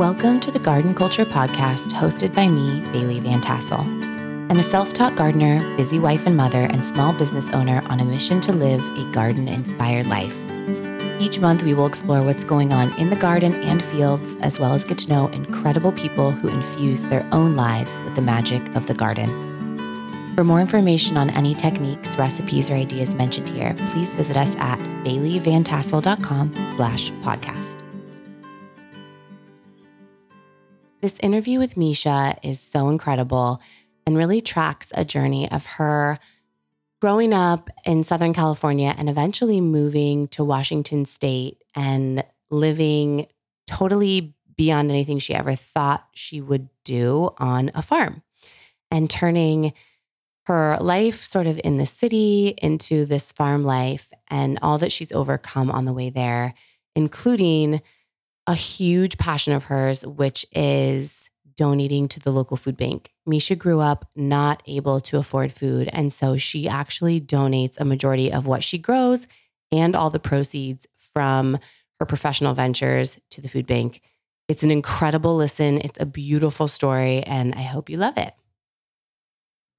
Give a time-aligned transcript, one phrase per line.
[0.00, 3.80] Welcome to the Garden Culture Podcast, hosted by me, Bailey Van Tassel.
[3.80, 8.04] I'm a self taught gardener, busy wife and mother, and small business owner on a
[8.06, 10.34] mission to live a garden inspired life.
[11.20, 14.72] Each month, we will explore what's going on in the garden and fields, as well
[14.72, 18.86] as get to know incredible people who infuse their own lives with the magic of
[18.86, 19.28] the garden.
[20.34, 24.78] For more information on any techniques, recipes, or ideas mentioned here, please visit us at
[25.04, 27.79] baileyvantassel.com slash podcast.
[31.00, 33.62] This interview with Misha is so incredible
[34.06, 36.18] and really tracks a journey of her
[37.00, 43.26] growing up in Southern California and eventually moving to Washington State and living
[43.66, 48.22] totally beyond anything she ever thought she would do on a farm
[48.90, 49.72] and turning
[50.44, 55.12] her life sort of in the city into this farm life and all that she's
[55.12, 56.52] overcome on the way there,
[56.94, 57.80] including
[58.50, 63.12] a huge passion of hers, which is donating to the local food bank.
[63.24, 65.88] Misha grew up not able to afford food.
[65.92, 69.28] And so she actually donates a majority of what she grows
[69.70, 71.60] and all the proceeds from
[72.00, 74.00] her professional ventures to the food bank.
[74.48, 75.78] It's an incredible listen.
[75.78, 78.34] It's a beautiful story, and I hope you love it.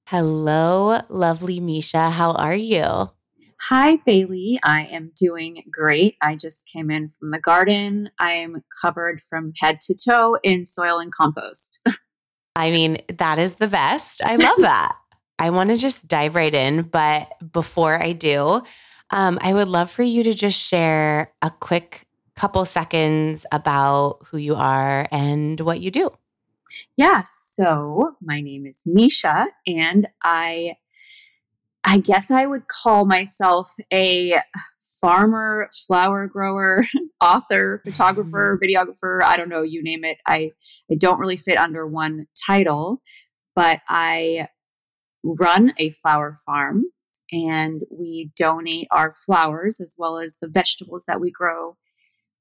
[0.05, 2.09] Hello, lovely Misha.
[2.09, 3.09] How are you?
[3.69, 4.59] Hi, Bailey.
[4.63, 6.15] I am doing great.
[6.19, 8.09] I just came in from the garden.
[8.17, 11.79] I am covered from head to toe in soil and compost.
[12.55, 14.23] I mean, that is the best.
[14.23, 14.95] I love that.
[15.37, 16.81] I want to just dive right in.
[16.81, 18.63] But before I do,
[19.11, 24.37] um, I would love for you to just share a quick couple seconds about who
[24.37, 26.09] you are and what you do.
[26.97, 30.77] Yeah, so my name is Misha, and I
[31.91, 34.35] I guess I would call myself a
[35.01, 36.85] farmer, flower grower,
[37.21, 38.63] author, photographer, mm-hmm.
[38.63, 40.17] videographer, I don't know, you name it.
[40.25, 40.51] I
[40.89, 43.01] I don't really fit under one title,
[43.57, 44.47] but I
[45.21, 46.85] run a flower farm
[47.29, 51.75] and we donate our flowers as well as the vegetables that we grow.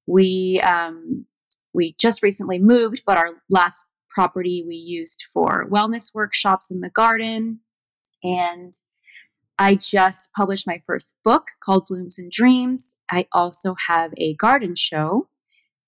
[0.06, 1.26] We um,
[1.74, 6.90] we just recently moved, but our last property we used for wellness workshops in the
[6.90, 7.58] garden
[8.22, 8.74] and
[9.60, 12.94] I just published my first book called Blooms and Dreams.
[13.10, 15.28] I also have a garden show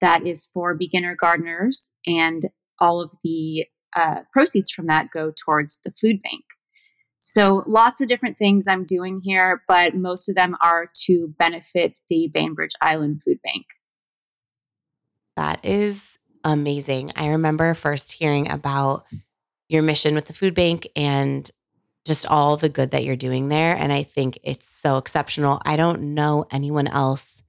[0.02, 3.64] that is for beginner gardeners, and all of the
[3.96, 6.44] uh, proceeds from that go towards the food bank.
[7.18, 11.94] So, lots of different things I'm doing here, but most of them are to benefit
[12.10, 13.64] the Bainbridge Island Food Bank.
[15.36, 17.12] That is amazing.
[17.16, 19.06] I remember first hearing about
[19.70, 21.50] your mission with the food bank and
[22.04, 23.76] just all the good that you're doing there.
[23.76, 25.60] And I think it's so exceptional.
[25.64, 27.42] I don't know anyone else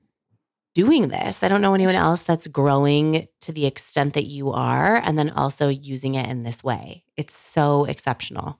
[0.74, 1.44] doing this.
[1.44, 5.30] I don't know anyone else that's growing to the extent that you are and then
[5.30, 7.04] also using it in this way.
[7.18, 8.60] It's so exceptional.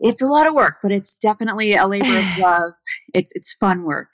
[0.00, 2.72] It's a lot of work, but it's definitely a labor of love.
[3.12, 4.12] It's it's fun work.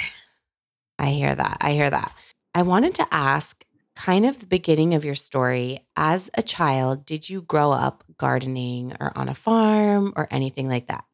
[0.99, 1.59] I hear that.
[1.61, 2.13] I hear that.
[2.55, 3.65] I wanted to ask
[4.01, 5.85] kind of the beginning of your story.
[5.95, 10.87] As a child, did you grow up gardening or on a farm or anything like
[10.87, 11.05] that?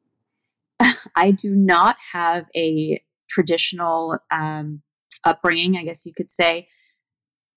[1.16, 4.82] I do not have a traditional um,
[5.24, 6.68] upbringing, I guess you could say.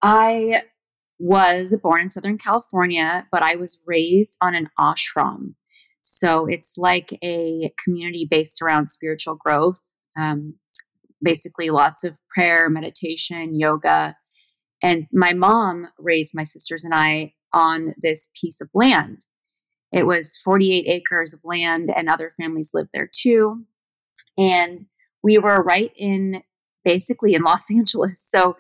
[0.02, 0.64] I
[1.20, 5.54] was born in Southern California, but I was raised on an ashram.
[6.02, 9.80] So it's like a community based around spiritual growth.
[10.20, 10.56] Um,
[11.22, 14.16] basically, lots of prayer, meditation, yoga,
[14.82, 19.26] and my mom raised my sisters and I on this piece of land.
[19.92, 23.66] It was 48 acres of land, and other families lived there too.
[24.38, 24.86] And
[25.24, 26.44] we were right in
[26.84, 28.24] basically in Los Angeles.
[28.24, 28.58] So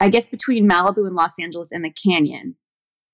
[0.00, 2.56] I guess between Malibu and Los Angeles and the canyon.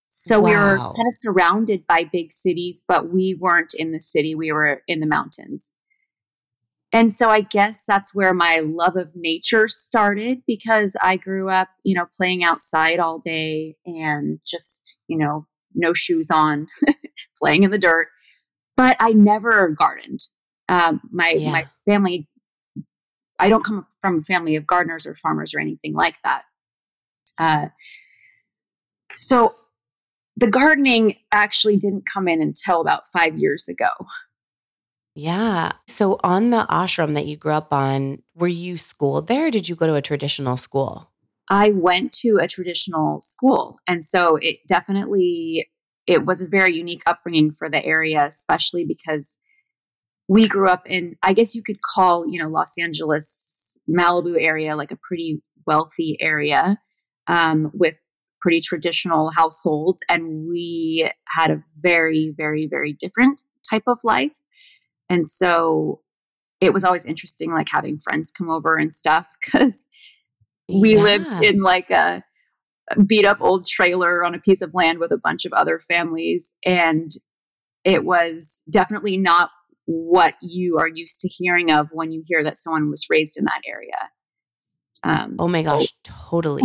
[0.08, 0.46] So wow.
[0.46, 4.34] we were kind of surrounded by big cities, but we weren't in the city.
[4.34, 5.72] We were in the mountains.
[6.94, 11.66] And so I guess that's where my love of nature started because I grew up,
[11.82, 16.68] you know, playing outside all day and just, you know, no shoes on,
[17.36, 18.06] playing in the dirt.
[18.76, 20.20] But I never gardened.
[20.68, 21.50] Um, my yeah.
[21.50, 22.28] my family,
[23.40, 26.42] I don't come from a family of gardeners or farmers or anything like that.
[27.38, 27.66] Uh,
[29.16, 29.56] so
[30.36, 33.90] the gardening actually didn't come in until about five years ago.
[35.14, 35.72] Yeah.
[35.86, 39.50] So on the ashram that you grew up on, were you schooled there?
[39.50, 41.10] did you go to a traditional school?
[41.48, 43.78] I went to a traditional school.
[43.86, 45.68] And so it definitely
[46.06, 49.38] it was a very unique upbringing for the area, especially because
[50.28, 54.74] we grew up in I guess you could call, you know, Los Angeles, Malibu area
[54.74, 56.78] like a pretty wealthy area
[57.26, 57.94] um, with
[58.40, 64.36] pretty traditional households and we had a very, very, very different type of life.
[65.08, 66.00] And so
[66.60, 69.84] it was always interesting, like having friends come over and stuff, because
[70.68, 71.02] we Yeah.
[71.02, 72.22] lived in like a
[73.06, 76.52] beat up old trailer on a piece of land with a bunch of other families.
[76.64, 77.10] And
[77.84, 79.50] it was definitely not
[79.86, 83.44] what you are used to hearing of when you hear that someone was raised in
[83.44, 83.96] that area.
[85.02, 86.62] Um, Oh my so- gosh, totally.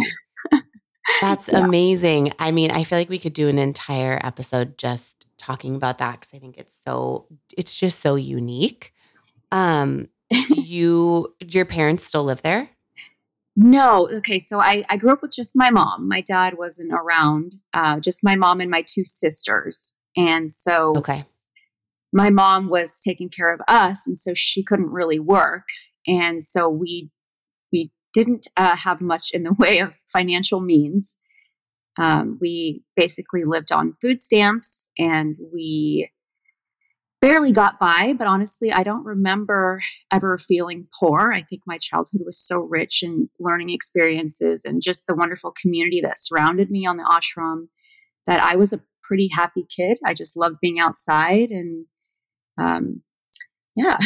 [1.21, 1.59] That's Yeah.
[1.59, 2.33] amazing.
[2.39, 6.19] I mean, I feel like we could do an entire episode just talking about that
[6.19, 7.25] because I think it's so
[7.57, 8.94] it's just so unique.
[9.51, 12.69] Um, do you do your parents still live there?
[13.56, 14.07] No.
[14.17, 14.39] Okay.
[14.39, 16.07] So I, I grew up with just my mom.
[16.07, 19.94] My dad wasn't around, uh, just my mom and my two sisters.
[20.15, 21.25] And so Okay.
[22.13, 24.07] my mom was taking care of us.
[24.07, 25.65] And so she couldn't really work.
[26.07, 27.09] And so we, we
[28.13, 31.15] didn't uh, have much in the way of financial means.
[31.97, 36.09] Um, we basically lived on food stamps and we
[37.21, 38.13] barely got by.
[38.17, 41.33] But honestly, I don't remember ever feeling poor.
[41.33, 46.00] I think my childhood was so rich in learning experiences and just the wonderful community
[46.01, 47.67] that surrounded me on the ashram
[48.25, 49.97] that I was a pretty happy kid.
[50.06, 51.85] I just loved being outside and
[52.57, 53.01] um,
[53.75, 53.97] yeah.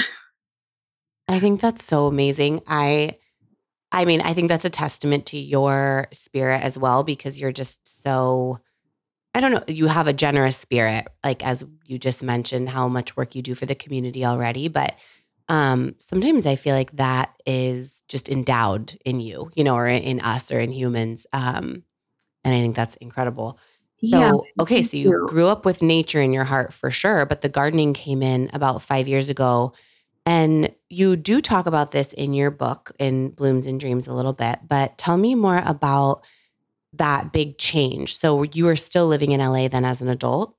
[1.27, 2.61] I think that's so amazing.
[2.67, 3.17] I
[3.93, 7.79] I mean, I think that's a testament to your spirit as well because you're just
[7.83, 8.59] so
[9.35, 13.15] I don't know, you have a generous spirit like as you just mentioned how much
[13.15, 14.95] work you do for the community already, but
[15.47, 20.19] um sometimes I feel like that is just endowed in you, you know, or in
[20.21, 21.27] us or in humans.
[21.31, 21.83] Um
[22.43, 23.59] and I think that's incredible.
[24.01, 24.31] Yeah.
[24.31, 25.27] So, okay, so you you.
[25.29, 28.81] grew up with nature in your heart for sure, but the gardening came in about
[28.81, 29.73] five years ago.
[30.25, 34.33] And you do talk about this in your book, in Blooms and Dreams, a little
[34.33, 36.25] bit, but tell me more about
[36.93, 38.17] that big change.
[38.17, 40.55] So, you were still living in LA then as an adult?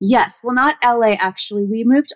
[0.00, 0.40] Yes.
[0.42, 1.66] Well, not LA, actually.
[1.66, 2.12] We moved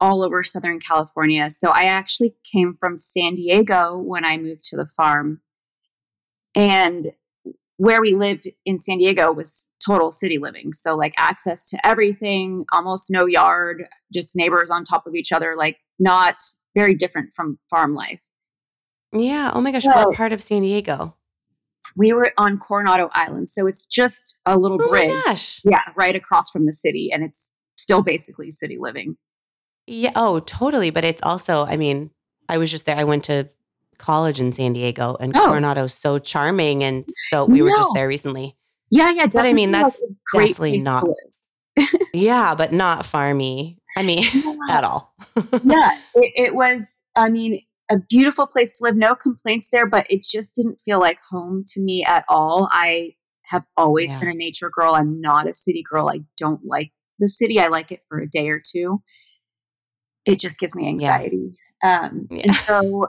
[0.00, 1.48] all over Southern California.
[1.50, 5.40] So I actually came from San Diego when I moved to the farm.
[6.54, 7.12] And
[7.78, 10.72] where we lived in San Diego was total city living.
[10.72, 15.54] So, like, access to everything, almost no yard, just neighbors on top of each other,
[15.56, 16.36] like, not
[16.74, 18.26] very different from farm life.
[19.12, 19.50] Yeah.
[19.54, 19.86] Oh my gosh.
[19.86, 21.14] Well- what part of San Diego?
[21.94, 23.48] We were on Coronado Island.
[23.48, 25.12] So it's just a little Oh bridge.
[25.12, 25.60] my gosh.
[25.64, 27.10] Yeah, right across from the city.
[27.12, 29.16] And it's still basically city living.
[29.86, 30.10] Yeah.
[30.16, 30.90] Oh, totally.
[30.90, 32.10] But it's also, I mean,
[32.48, 32.96] I was just there.
[32.96, 33.48] I went to
[33.98, 35.46] college in San Diego and Oh.
[35.46, 36.82] Coronado's so charming.
[36.84, 38.56] And so we were just there recently.
[38.90, 40.00] Yeah, yeah, But I mean, that's
[40.32, 41.06] great definitely not-
[42.14, 43.76] Yeah, but not farmy.
[43.96, 44.24] I mean,
[44.70, 45.12] at all.
[45.64, 47.02] yeah, it, it was.
[47.16, 47.60] I mean,
[47.90, 48.96] a beautiful place to live.
[48.96, 52.68] No complaints there, but it just didn't feel like home to me at all.
[52.72, 53.14] I
[53.44, 54.20] have always Yeah.
[54.20, 54.94] been a nature girl.
[54.94, 56.08] I'm not a city girl.
[56.08, 57.60] I don't like the city.
[57.60, 59.02] I like it for a day or two.
[60.24, 61.52] It just gives me anxiety.
[61.82, 62.42] Um, Yeah.
[62.46, 63.08] And so,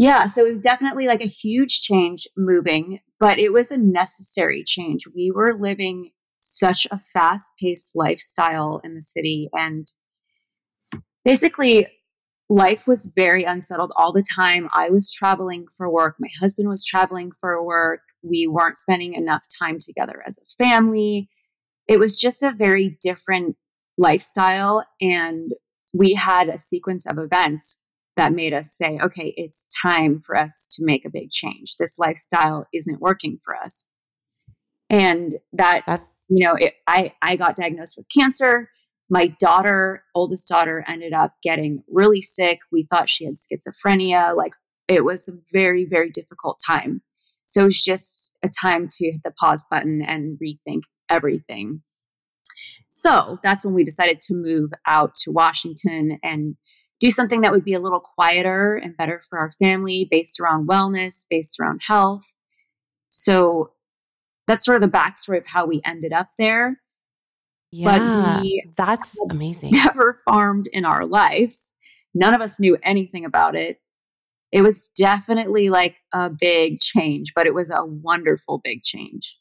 [0.00, 4.64] yeah, so it was definitely like a huge change moving, but it was a necessary
[4.64, 5.06] change.
[5.14, 9.50] We were living such a fast paced lifestyle in the city.
[9.52, 9.86] And
[11.22, 11.86] basically,
[12.48, 14.70] life was very unsettled all the time.
[14.72, 18.00] I was traveling for work, my husband was traveling for work.
[18.22, 21.28] We weren't spending enough time together as a family.
[21.88, 23.54] It was just a very different
[23.98, 24.82] lifestyle.
[24.98, 25.52] And
[25.92, 27.78] we had a sequence of events
[28.16, 31.76] that made us say, okay, it's time for us to make a big change.
[31.76, 33.88] This lifestyle isn't working for us.
[34.88, 38.68] And that That you know, it, I I got diagnosed with cancer.
[39.08, 42.60] My daughter, oldest daughter, ended up getting really sick.
[42.70, 44.36] We thought she had schizophrenia.
[44.36, 44.52] Like
[44.88, 47.02] it was a very very difficult time.
[47.46, 51.82] So it was just a time to hit the pause button and rethink everything.
[52.88, 56.56] So that's when we decided to move out to Washington and
[57.00, 60.68] do something that would be a little quieter and better for our family, based around
[60.68, 62.34] wellness, based around health.
[63.08, 63.72] So
[64.46, 66.80] that's sort of the backstory of how we ended up there.
[67.72, 69.70] yeah, we- that's amazing.
[69.84, 71.72] Never farmed in our lives.
[72.14, 73.80] None of us knew anything about it.
[74.52, 79.36] It was definitely like a big change, but it was a wonderful big change.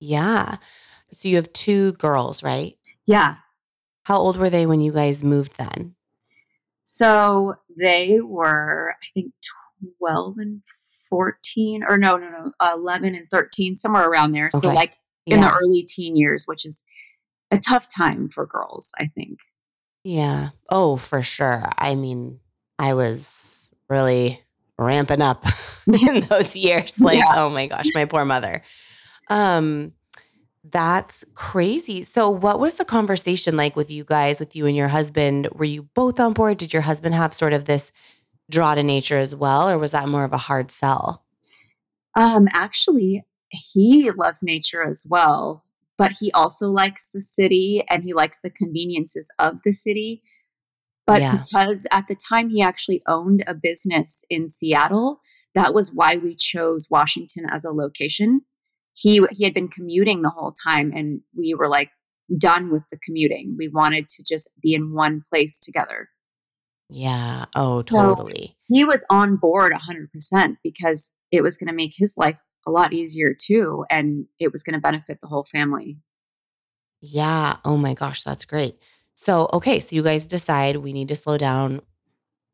[0.00, 0.56] Yeah.
[1.12, 2.76] So you have two girls, right?
[3.06, 3.36] Yeah.
[4.04, 5.94] How old were they when you guys moved then?
[6.90, 9.34] So they were, I think,
[9.98, 10.62] 12 and
[11.10, 14.48] 14, or no, no, no, 11 and 13, somewhere around there.
[14.50, 16.82] So, like in the early teen years, which is
[17.50, 19.38] a tough time for girls, I think.
[20.02, 20.48] Yeah.
[20.70, 21.68] Oh, for sure.
[21.76, 22.40] I mean,
[22.78, 24.42] I was really
[24.78, 25.44] ramping up
[25.86, 26.94] in those years.
[27.02, 27.34] Like, yeah.
[27.34, 28.62] oh my gosh, my poor mother.
[29.28, 29.92] Um,
[30.64, 32.02] that's crazy.
[32.02, 35.48] So, what was the conversation like with you guys, with you and your husband?
[35.52, 36.58] Were you both on board?
[36.58, 37.92] Did your husband have sort of this
[38.50, 41.24] draw to nature as well, or was that more of a hard sell?
[42.14, 45.64] Um, actually, he loves nature as well,
[45.96, 50.22] but he also likes the city and he likes the conveniences of the city.
[51.06, 51.38] But yeah.
[51.38, 55.20] because at the time he actually owned a business in Seattle,
[55.54, 58.42] that was why we chose Washington as a location.
[59.00, 61.90] He he had been commuting the whole time and we were like
[62.36, 63.54] done with the commuting.
[63.58, 66.08] We wanted to just be in one place together.
[66.90, 67.44] Yeah.
[67.54, 68.48] Oh, totally.
[68.48, 72.70] So he was on board 100% because it was going to make his life a
[72.70, 75.98] lot easier too and it was going to benefit the whole family.
[77.00, 77.56] Yeah.
[77.64, 78.78] Oh my gosh, that's great.
[79.14, 81.82] So, okay, so you guys decide we need to slow down.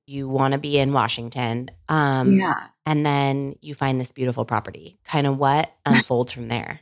[0.06, 1.70] You want to be in Washington.
[1.88, 2.68] Um yeah.
[2.86, 4.98] and then you find this beautiful property.
[5.04, 6.80] Kind of what unfolds from there?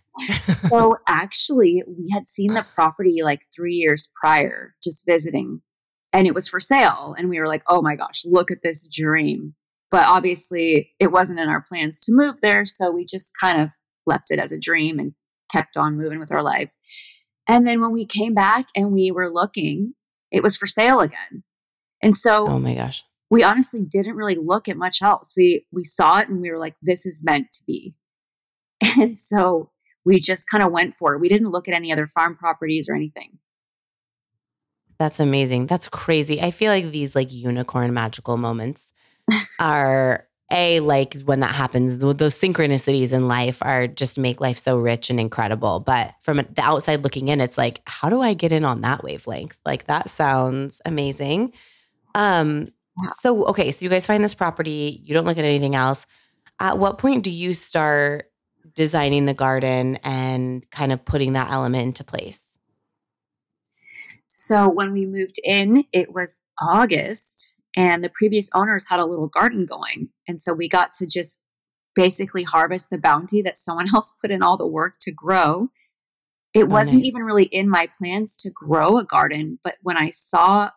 [0.69, 5.63] so, actually, we had seen the property like 3 years prior just visiting
[6.13, 8.87] and it was for sale and we were like, "Oh my gosh, look at this
[8.87, 9.55] dream."
[9.91, 12.65] But obviously, it wasn't in our plans to move there.
[12.65, 13.69] So we just kind of
[14.07, 15.13] left it as a dream and
[15.51, 16.79] kept on moving with our lives.
[17.49, 19.93] And then when we came back and we were looking,
[20.31, 21.43] it was for sale again.
[22.01, 25.33] And so, oh my gosh, we honestly didn't really look at much else.
[25.35, 27.95] We we saw it and we were like, this is meant to be.
[28.99, 29.71] And so
[30.05, 31.21] we just kind of went for it.
[31.21, 33.39] We didn't look at any other farm properties or anything.
[34.99, 35.67] That's amazing.
[35.67, 36.43] That's crazy.
[36.43, 38.93] I feel like these like unicorn magical moments
[39.59, 44.77] are a like when that happens those synchronicities in life are just make life so
[44.77, 48.53] rich and incredible but from the outside looking in it's like how do i get
[48.53, 51.55] in on that wavelength like that sounds amazing
[52.15, 52.69] um
[53.21, 56.07] so okay so you guys find this property you don't look at anything else
[56.61, 58.31] at what point do you start
[58.75, 62.59] designing the garden and kind of putting that element into place
[64.29, 69.29] so when we moved in it was august and the previous owners had a little
[69.29, 70.09] garden going.
[70.29, 71.39] And so we got to just
[71.95, 75.69] basically harvest the bounty that someone else put in all the work to grow.
[76.55, 77.09] It oh, wasn't nice.
[77.09, 80.71] even really in my plans to grow a garden, but when I saw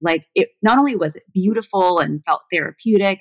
[0.00, 3.20] like it not only was it beautiful and felt therapeutic,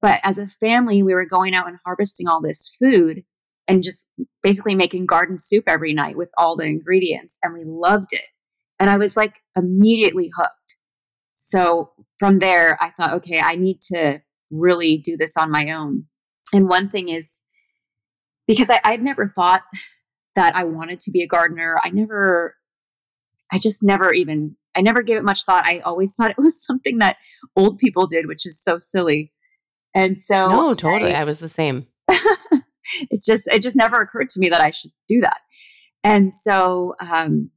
[0.00, 3.22] but as a family we were going out and harvesting all this food
[3.68, 4.04] and just
[4.42, 8.24] basically making garden soup every night with all the ingredients and we loved it.
[8.78, 10.76] And I was like immediately hooked.
[11.34, 16.06] So from there, I thought, okay, I need to really do this on my own.
[16.52, 17.42] And one thing is
[18.46, 19.62] because I, I'd never thought
[20.34, 21.78] that I wanted to be a gardener.
[21.82, 22.56] I never,
[23.52, 25.66] I just never even, I never gave it much thought.
[25.66, 27.16] I always thought it was something that
[27.56, 29.32] old people did, which is so silly.
[29.94, 31.14] And so, no, totally.
[31.14, 31.86] I, I was the same.
[33.10, 35.38] it's just, it just never occurred to me that I should do that.
[36.02, 37.50] And so, um,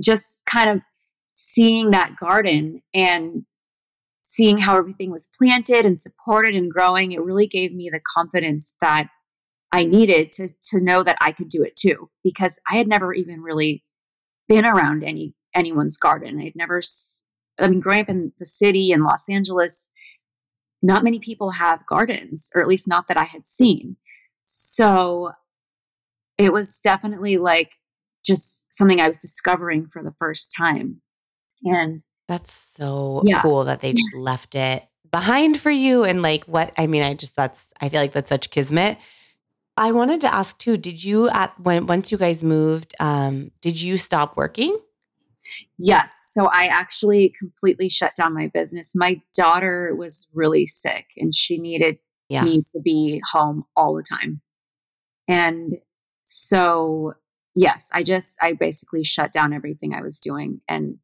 [0.00, 0.80] just kind of
[1.34, 3.44] seeing that garden and
[4.22, 8.74] seeing how everything was planted and supported and growing, it really gave me the confidence
[8.80, 9.08] that
[9.72, 13.14] I needed to to know that I could do it too because I had never
[13.14, 13.82] even really
[14.48, 16.40] been around any anyone's garden.
[16.40, 16.80] I'd never
[17.58, 19.88] I mean growing up in the city in Los Angeles
[20.82, 23.96] not many people have gardens or at least not that I had seen.
[24.44, 25.32] So
[26.38, 27.72] it was definitely like
[28.24, 31.00] just something I was discovering for the first time.
[31.62, 33.40] And that's so yeah.
[33.40, 36.04] cool that they just left it behind for you.
[36.04, 38.98] And like, what I mean, I just, that's, I feel like that's such kismet.
[39.76, 43.80] I wanted to ask too, did you, at when, once you guys moved, um, did
[43.80, 44.76] you stop working?
[45.78, 46.30] Yes.
[46.32, 48.92] So I actually completely shut down my business.
[48.94, 52.44] My daughter was really sick and she needed yeah.
[52.44, 54.40] me to be home all the time.
[55.28, 55.74] And
[56.24, 57.14] so,
[57.54, 60.96] yes, I just, I basically shut down everything I was doing and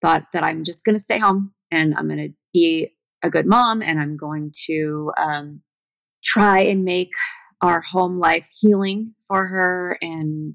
[0.00, 3.46] thought that I'm just going to stay home and I'm going to be a good
[3.46, 5.62] mom and I'm going to um,
[6.22, 7.12] try and make
[7.62, 10.54] our home life healing for her and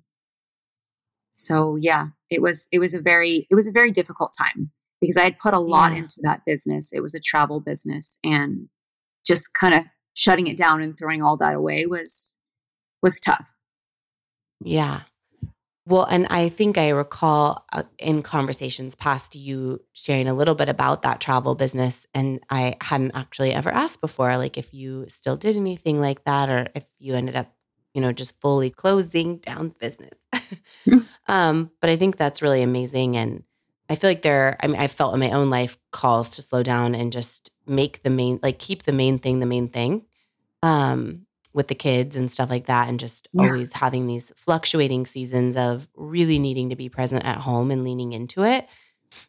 [1.32, 5.18] so yeah it was it was a very it was a very difficult time because
[5.18, 6.00] i had put a lot yeah.
[6.00, 8.68] into that business it was a travel business and
[9.26, 9.84] just kind of
[10.14, 12.36] shutting it down and throwing all that away was
[13.04, 13.46] was tough
[14.64, 15.02] yeah
[15.88, 20.70] well, and I think I recall uh, in conversations past you sharing a little bit
[20.70, 22.06] about that travel business.
[22.14, 26.50] And I hadn't actually ever asked before, like if you still did anything like that
[26.50, 27.52] or if you ended up,
[27.96, 30.21] you know, just fully closing down business.
[31.28, 33.18] um, but I think that's really amazing.
[33.18, 33.44] And
[33.90, 36.64] I feel like there, I mean, I felt in my own life calls to slow
[36.64, 40.06] down and just make the main like keep the main thing the main thing
[40.64, 43.46] um with the kids and stuff like that and just Yeah.
[43.46, 48.14] always having these fluctuating seasons of really needing to be present at home and leaning
[48.14, 48.68] into it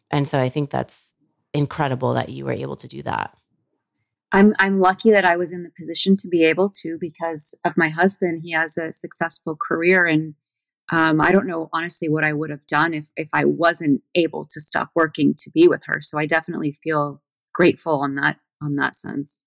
[0.09, 1.13] and so i think that's
[1.53, 3.37] incredible that you were able to do that
[4.31, 7.77] I'm I'm lucky that I was in the position to be able to because of
[7.77, 8.41] my husband.
[8.43, 10.33] He has a successful career, and
[10.91, 14.45] um, I don't know honestly what I would have done if if I wasn't able
[14.45, 16.01] to stop working to be with her.
[16.01, 17.21] So I definitely feel
[17.53, 19.43] grateful on that on that sense.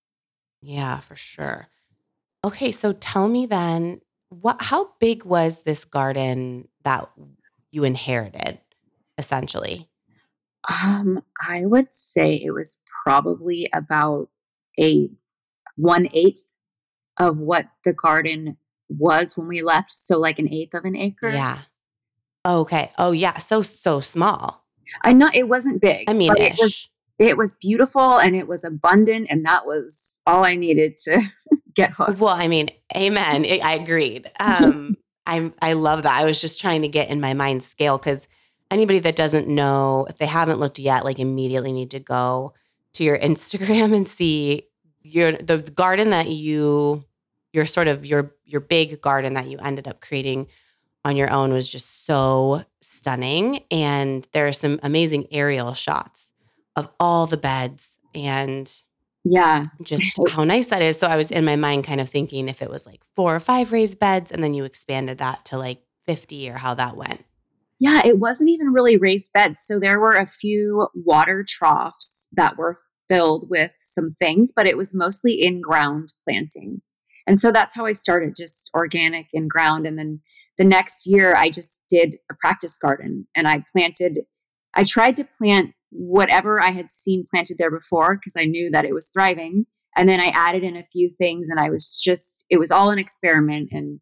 [0.62, 1.68] yeah for sure
[2.44, 7.08] okay so tell me then what how big was this garden that
[7.70, 8.60] you inherited
[9.18, 9.88] essentially
[10.82, 14.28] Um, I would say it was probably about
[14.80, 15.08] a
[15.76, 16.52] one eighth
[17.18, 18.56] of what the garden
[18.88, 19.92] was when we left.
[19.92, 21.30] So like an eighth of an acre.
[21.30, 21.58] yeah
[22.46, 24.64] okay oh yeah so so small
[25.02, 26.08] I know it wasn't big.
[26.08, 26.88] i mean it was
[27.18, 31.22] it was beautiful and it was abundant and that was all i needed to
[31.74, 33.44] get hooked Well, I mean, amen.
[33.44, 34.30] I I agreed.
[34.38, 36.14] Um, I'm I love that.
[36.14, 38.28] I was just trying to get in my mind scale because
[38.70, 42.54] anybody that doesn't know, if they haven't looked yet, like immediately need to go
[42.94, 44.62] to your Instagram and see
[45.02, 47.04] your the garden that you
[47.56, 50.46] your sort of your your big garden that you ended up creating
[51.06, 53.64] on your own was just so stunning.
[53.70, 56.32] And there are some amazing aerial shots
[56.76, 58.70] of all the beds and
[59.24, 60.98] yeah just how nice that is.
[60.98, 63.40] So I was in my mind kind of thinking if it was like four or
[63.40, 67.24] five raised beds and then you expanded that to like 50 or how that went.
[67.80, 72.56] yeah it wasn't even really raised beds so there were a few water troughs that
[72.56, 76.80] were filled with some things but it was mostly in ground planting
[77.26, 79.86] and so that's how i started just organic and ground.
[79.86, 80.20] And then
[80.58, 84.20] the next year i just did a practice garden and i planted
[84.74, 88.84] i tried to plant whatever i had seen planted there before because i knew that
[88.84, 89.66] it was thriving.
[89.96, 92.90] And then i added in a few things and i was just it was all
[92.90, 94.00] an experiment and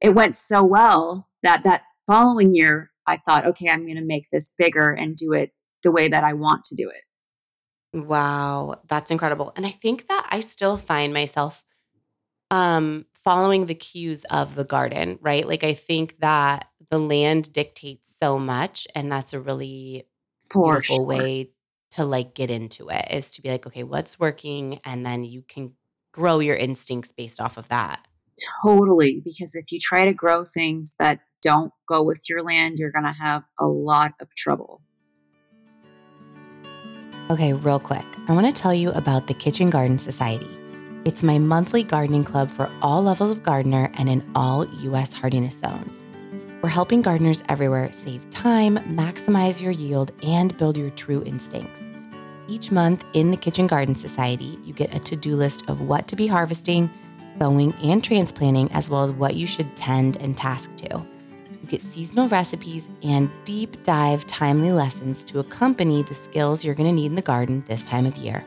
[0.00, 4.26] it went so well that that following year i thought okay i'm going to make
[4.32, 5.50] this bigger and do it
[5.82, 7.02] the way that i want to do it.
[7.94, 9.52] Wow, that's incredible.
[9.54, 11.62] And I think that I still find myself
[12.52, 15.46] um following the cues of the garden, right?
[15.46, 20.06] Like I think that the land dictates so much and that's a really
[20.50, 21.04] for beautiful sure.
[21.04, 21.50] way
[21.92, 24.80] to like get into it is to be like, okay, what's working?
[24.84, 25.72] And then you can
[26.12, 28.06] grow your instincts based off of that.
[28.62, 29.22] Totally.
[29.24, 33.04] Because if you try to grow things that don't go with your land, you're going
[33.04, 34.82] to have a lot of trouble.
[37.30, 40.61] Okay, real quick, I want to tell you about the Kitchen Garden Society.
[41.04, 45.58] It's my monthly gardening club for all levels of gardener and in all US hardiness
[45.58, 46.00] zones.
[46.62, 51.82] We're helping gardeners everywhere save time, maximize your yield, and build your true instincts.
[52.46, 56.06] Each month in the Kitchen Garden Society, you get a to do list of what
[56.06, 56.88] to be harvesting,
[57.36, 61.04] sowing, and transplanting, as well as what you should tend and task to.
[61.50, 66.88] You get seasonal recipes and deep dive timely lessons to accompany the skills you're going
[66.88, 68.44] to need in the garden this time of year.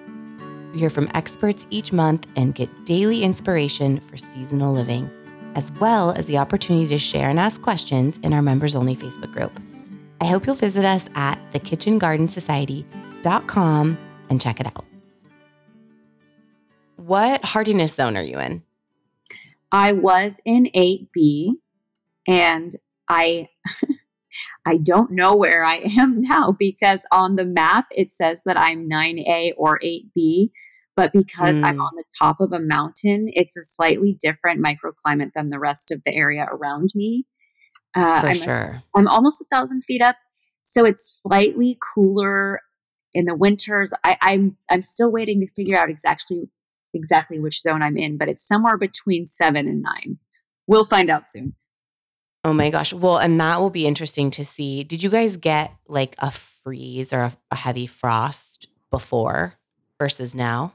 [0.75, 5.09] Hear from experts each month and get daily inspiration for seasonal living,
[5.55, 9.31] as well as the opportunity to share and ask questions in our members only Facebook
[9.31, 9.57] group.
[10.19, 13.97] I hope you'll visit us at thekitchengardensociety.com
[14.29, 14.83] and check it out.
[16.97, 18.61] What hardiness zone are you in?
[19.71, 21.51] I was in 8B
[22.27, 22.75] and
[23.07, 23.47] I
[24.65, 28.89] I don't know where I am now because on the map it says that I'm
[28.89, 30.51] 9A or 8B,
[30.95, 31.81] but because I'm Mm.
[31.81, 36.01] on the top of a mountain, it's a slightly different microclimate than the rest of
[36.05, 37.25] the area around me.
[37.95, 38.83] Uh, For I'm, sure.
[38.95, 40.15] I'm almost a thousand feet up,
[40.63, 42.61] so it's slightly cooler
[43.13, 43.93] in the winters.
[44.03, 46.49] I, I'm I'm still waiting to figure out exactly
[46.93, 50.17] exactly which zone I'm in, but it's somewhere between seven and nine.
[50.67, 51.55] We'll find out soon.
[52.43, 52.93] Oh my gosh.
[52.93, 54.83] Well, and that will be interesting to see.
[54.83, 59.55] Did you guys get like a freeze or a, a heavy frost before
[59.99, 60.73] versus now?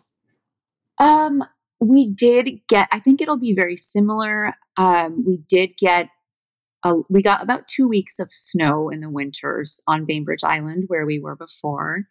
[1.01, 1.43] Um,
[1.81, 2.89] we did get.
[2.93, 4.55] I think it'll be very similar.
[4.77, 6.09] Um, we did get.
[6.83, 11.05] A, we got about two weeks of snow in the winters on Bainbridge Island where
[11.05, 12.05] we were before,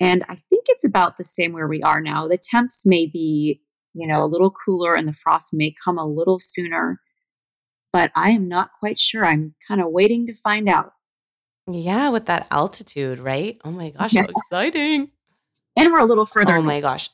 [0.00, 2.26] and I think it's about the same where we are now.
[2.26, 3.60] The temps may be,
[3.94, 7.00] you know, a little cooler, and the frost may come a little sooner,
[7.92, 9.24] but I am not quite sure.
[9.24, 10.92] I'm kind of waiting to find out.
[11.66, 13.58] Yeah, with that altitude, right?
[13.64, 14.22] Oh my gosh, Yeah.
[14.26, 15.10] how exciting.
[15.76, 16.56] And we're a little further.
[16.56, 17.08] Oh my gosh.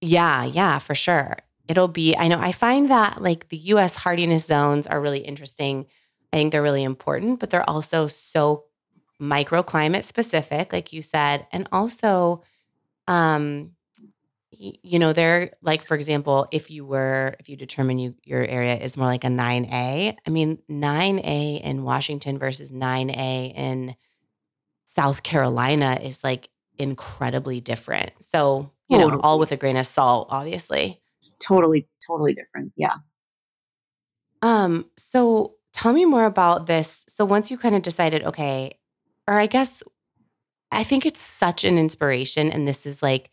[0.00, 1.36] Yeah, yeah, for sure.
[1.68, 5.86] It'll be, I know, I find that like the US hardiness zones are really interesting.
[6.32, 8.64] I think they're really important, but they're also so
[9.20, 11.46] microclimate specific, like you said.
[11.52, 12.42] And also,
[13.08, 13.72] um,
[14.52, 18.76] you know, they're like, for example, if you were, if you determine you your area
[18.76, 23.94] is more like a 9A, I mean, 9A in Washington versus 9A in
[24.84, 28.12] South Carolina is like incredibly different.
[28.20, 29.12] So, you totally.
[29.12, 31.00] know, all with a grain of salt, obviously.
[31.40, 32.72] Totally, totally different.
[32.76, 32.94] Yeah.
[34.42, 37.04] Um, so tell me more about this.
[37.08, 38.72] So once you kind of decided, okay,
[39.26, 39.82] or I guess
[40.72, 42.50] I think it's such an inspiration.
[42.50, 43.30] And this is like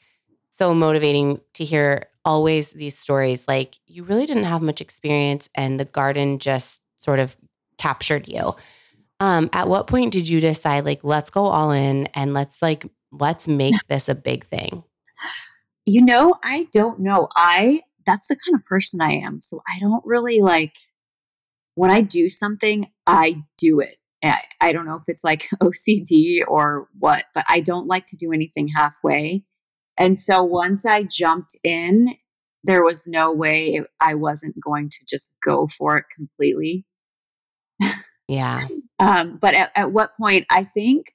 [0.49, 3.47] so motivating to hear always these stories.
[3.47, 7.37] Like you really didn't have much experience and the garden just sort of
[7.77, 8.55] captured you.
[9.19, 12.85] Um, at what point did you decide, like, let's go all in and let's like,
[13.11, 14.83] let's make this a big thing?
[15.89, 17.29] You know, I don't know.
[17.37, 19.39] I, that's the kind of person I am.
[19.39, 20.73] So I don't really like,
[21.75, 23.95] when I do something, I do it.
[24.21, 28.17] I, I don't know if it's like OCD or what, but I don't like to
[28.17, 29.43] do anything halfway.
[29.97, 32.15] And so once I jumped in,
[32.65, 36.85] there was no way I wasn't going to just go for it completely.
[38.27, 38.65] Yeah.
[38.99, 41.13] um, but at, at what point, I think,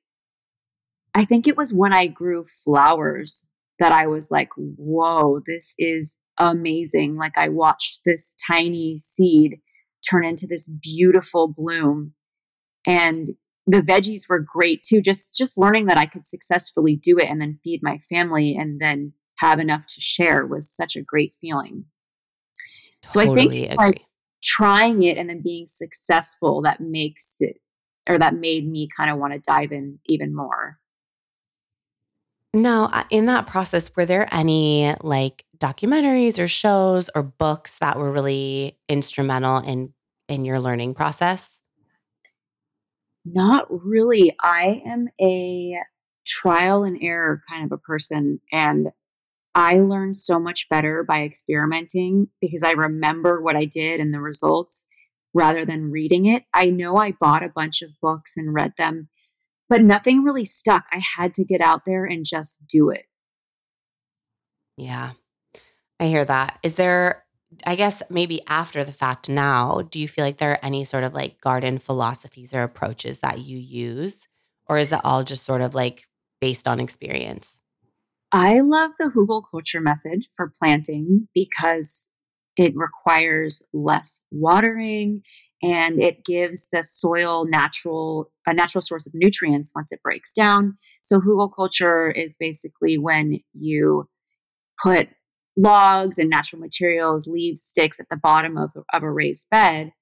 [1.14, 3.44] I think it was when I grew flowers
[3.78, 7.16] that I was like, whoa, this is amazing.
[7.16, 9.60] Like I watched this tiny seed
[10.08, 12.12] turn into this beautiful bloom
[12.86, 13.30] and
[13.66, 17.40] the veggies were great too just just learning that i could successfully do it and
[17.40, 21.84] then feed my family and then have enough to share was such a great feeling
[23.02, 23.76] totally so i think agree.
[23.76, 24.02] like
[24.42, 27.58] trying it and then being successful that makes it
[28.08, 30.78] or that made me kind of want to dive in even more
[32.54, 38.12] now in that process were there any like documentaries or shows or books that were
[38.12, 39.92] really instrumental in
[40.28, 41.62] in your learning process
[43.24, 44.34] not really.
[44.42, 45.78] I am a
[46.26, 48.40] trial and error kind of a person.
[48.50, 48.88] And
[49.54, 54.20] I learn so much better by experimenting because I remember what I did and the
[54.20, 54.86] results
[55.34, 56.44] rather than reading it.
[56.52, 59.08] I know I bought a bunch of books and read them,
[59.68, 60.84] but nothing really stuck.
[60.92, 63.04] I had to get out there and just do it.
[64.76, 65.12] Yeah,
[66.00, 66.58] I hear that.
[66.62, 67.24] Is there
[67.66, 71.04] I guess maybe after the fact now, do you feel like there are any sort
[71.04, 74.28] of like garden philosophies or approaches that you use?
[74.66, 76.08] Or is it all just sort of like
[76.40, 77.60] based on experience?
[78.32, 82.08] I love the hugelkultur method for planting because
[82.56, 85.22] it requires less watering
[85.62, 90.74] and it gives the soil natural a natural source of nutrients once it breaks down.
[91.02, 94.08] So hugelkultur is basically when you
[94.82, 95.08] put
[95.56, 99.92] logs and natural materials, leaves, sticks at the bottom of, of a raised bed.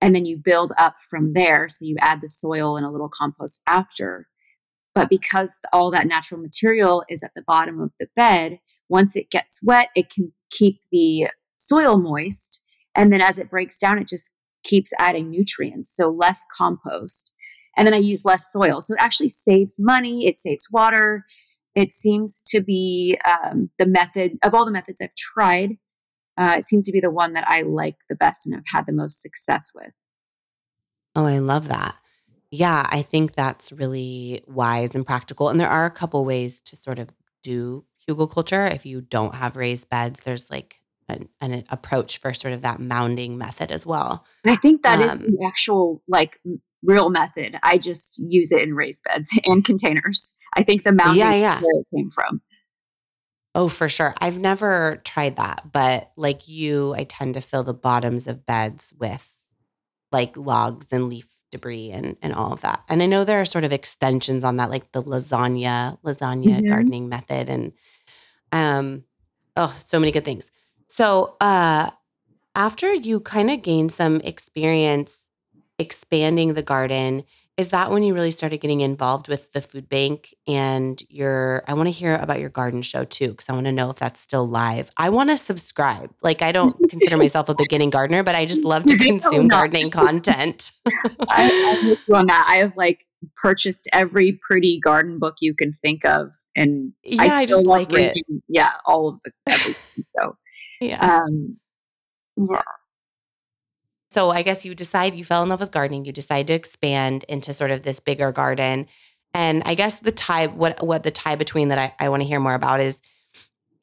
[0.00, 1.68] And then you build up from there.
[1.68, 4.26] So you add the soil and a little compost after.
[4.94, 9.30] But because all that natural material is at the bottom of the bed, once it
[9.30, 11.28] gets wet, it can keep the
[11.66, 12.60] soil moist.
[12.94, 14.30] And then as it breaks down, it just
[14.64, 15.94] keeps adding nutrients.
[15.94, 17.32] So less compost.
[17.76, 18.80] And then I use less soil.
[18.80, 21.24] So it actually saves money, it saves water,
[21.74, 25.70] it seems to be um, the method of all the methods I've tried.
[26.36, 28.86] Uh, it seems to be the one that I like the best and have had
[28.86, 29.92] the most success with.
[31.16, 31.96] Oh, I love that.
[32.50, 35.48] Yeah, I think that's really wise and practical.
[35.48, 37.08] And there are a couple ways to sort of
[37.42, 42.54] do hugelkultur If you don't have raised beds, there's like an, an, approach for sort
[42.54, 44.24] of that mounding method as well.
[44.44, 46.40] I think that um, is the actual like
[46.82, 47.58] real method.
[47.62, 50.32] I just use it in raised beds and containers.
[50.54, 51.60] I think the mountain yeah, yeah.
[51.60, 52.40] where it came from.
[53.56, 54.14] Oh, for sure.
[54.18, 58.92] I've never tried that, but like you, I tend to fill the bottoms of beds
[58.98, 59.30] with
[60.10, 62.82] like logs and leaf debris and and all of that.
[62.88, 66.66] And I know there are sort of extensions on that, like the lasagna lasagna mm-hmm.
[66.66, 67.72] gardening method, and
[68.50, 69.04] um,
[69.56, 70.50] oh, so many good things.
[70.96, 71.90] So, uh,
[72.54, 75.28] after you kind of gained some experience
[75.76, 77.24] expanding the garden
[77.56, 81.74] is that when you really started getting involved with the food bank and your i
[81.74, 84.20] want to hear about your garden show too because i want to know if that's
[84.20, 84.92] still live.
[84.96, 86.14] I want to subscribe.
[86.22, 89.90] Like i don't consider myself a beginning gardener but i just love to consume gardening
[89.90, 90.70] content.
[91.28, 92.46] I, you on that.
[92.48, 93.04] I have like
[93.34, 97.90] purchased every pretty garden book you can think of and yeah i, I just like
[97.90, 100.36] reading, it yeah all of the everything so
[100.80, 101.56] yeah um
[102.36, 102.62] yeah
[104.14, 106.04] so I guess you decide you fell in love with gardening.
[106.04, 108.86] You decide to expand into sort of this bigger garden.
[109.34, 112.28] And I guess the tie, what what the tie between that I, I want to
[112.28, 113.00] hear more about is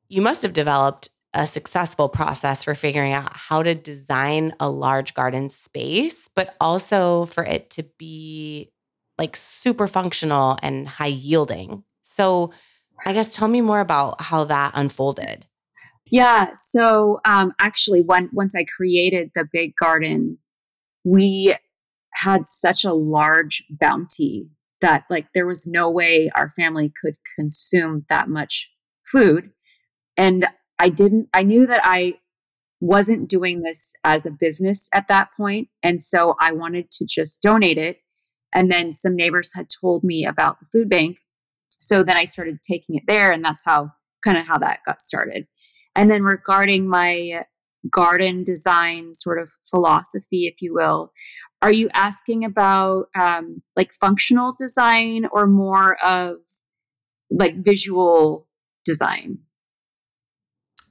[0.08, 5.14] you must have developed a successful process for figuring out how to design a large
[5.14, 8.72] garden space, but also for it to be
[9.18, 11.84] like super functional and high yielding.
[12.04, 12.54] So
[13.06, 15.46] I guess tell me more about how that unfolded.
[16.12, 16.52] Yeah.
[16.54, 20.38] So um, actually, when, once I created the big garden,
[21.04, 21.56] we
[22.14, 24.50] had such a large bounty
[24.82, 28.70] that like there was no way our family could consume that much
[29.10, 29.50] food
[30.18, 30.48] and
[30.80, 32.14] i didn't i knew that i
[32.80, 37.42] wasn't doing this as a business at that point and so i wanted to just
[37.42, 37.98] donate it
[38.54, 41.20] and then some neighbors had told me about the food bank
[41.70, 43.90] so then i started taking it there and that's how
[44.24, 45.48] kind of how that got started
[45.96, 47.44] and then regarding my
[47.90, 51.12] garden design sort of philosophy, if you will.
[51.62, 56.38] Are you asking about um, like functional design or more of
[57.30, 58.48] like visual
[58.86, 59.40] design?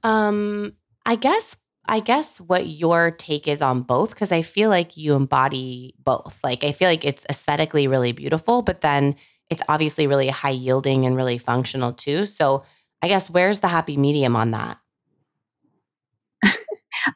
[0.03, 0.73] Um,
[1.05, 1.55] I guess
[1.87, 6.39] I guess what your take is on both because I feel like you embody both.
[6.43, 9.15] Like I feel like it's aesthetically really beautiful, but then
[9.49, 12.25] it's obviously really high yielding and really functional too.
[12.25, 12.63] So
[13.01, 14.77] I guess where's the happy medium on that?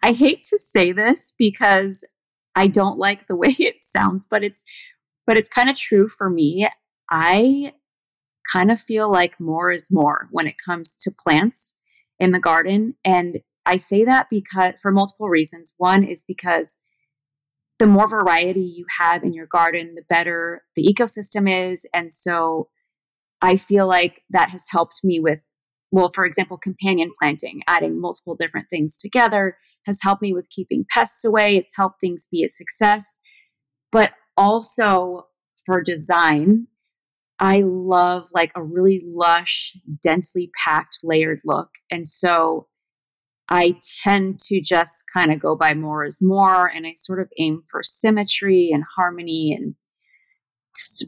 [0.04, 2.06] I hate to say this because
[2.56, 4.64] I don't like the way it sounds, but it's
[5.28, 6.68] but it's kind of true for me.
[7.10, 7.74] I
[8.52, 11.74] kind of feel like more is more when it comes to plants
[12.20, 15.74] in the garden and I say that because for multiple reasons.
[15.78, 16.76] One is because
[17.80, 21.86] the more variety you have in your garden, the better the ecosystem is.
[21.94, 22.70] And so
[23.42, 25.42] I feel like that has helped me with
[25.92, 30.86] well, for example, companion planting, adding multiple different things together has helped me with keeping
[30.92, 31.56] pests away.
[31.56, 33.18] It's helped things be a success.
[33.92, 35.28] But also
[35.66, 36.68] for design,
[37.40, 41.70] I love like a really lush, densely packed, layered look.
[41.92, 42.68] And so
[43.50, 46.68] I tend to just kind of go by more is more.
[46.68, 49.76] And I sort of aim for symmetry and harmony and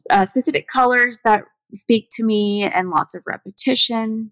[0.09, 4.31] uh, specific colors that speak to me and lots of repetition.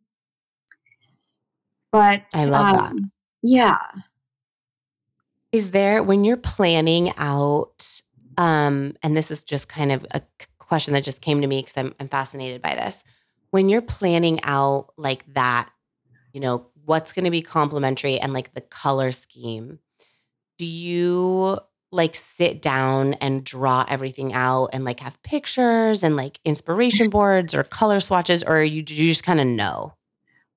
[1.96, 2.94] But I love um, that.
[3.42, 3.78] Yeah.
[5.54, 8.02] Is there when you're planning out,
[8.38, 10.22] um, and this is just kind of a
[10.60, 13.02] question that just came to me because I'm, I'm fascinated by this.
[13.52, 15.70] When you're planning out like that,
[16.34, 19.80] you know, what's going to be complementary and like the color scheme,
[20.58, 21.60] do you
[21.94, 27.56] like sit down and draw everything out and like have pictures and like inspiration boards
[27.56, 29.94] or color swatches, or you, do you just kind of know?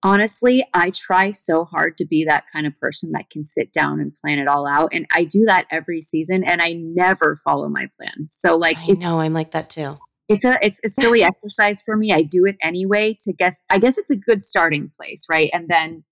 [0.02, 4.00] Honestly, I try so hard to be that kind of person that can sit down
[4.00, 4.90] and plan it all out.
[4.92, 8.26] And I do that every season and I never follow my plan.
[8.28, 9.98] So like I know I'm like that too.
[10.28, 12.12] It's a it's a silly exercise for me.
[12.12, 15.50] I do it anyway to guess I guess it's a good starting place, right?
[15.52, 16.04] And then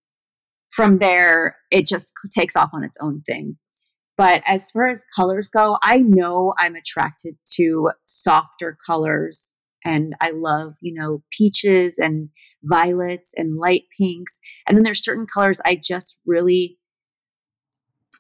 [0.71, 3.57] from there it just takes off on its own thing.
[4.19, 9.55] But as far as colors go, I know I'm attracted to softer colors
[9.87, 12.29] and I love, you know, peaches and
[12.65, 14.41] violets and light pinks.
[14.67, 16.79] And then there's certain colors I just really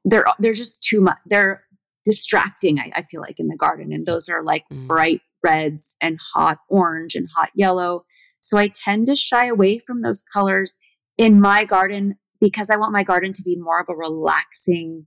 [0.04, 1.18] they're they're just too much.
[1.26, 1.64] They're
[2.04, 3.92] distracting, I, I feel like, in the garden.
[3.92, 4.86] And those are like mm.
[4.86, 8.04] bright reds and hot orange and hot yellow.
[8.40, 10.76] So I tend to shy away from those colors
[11.18, 15.06] in my garden because I want my garden to be more of a relaxing,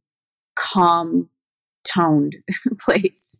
[0.58, 1.30] calm
[1.84, 2.36] toned
[2.80, 3.40] place.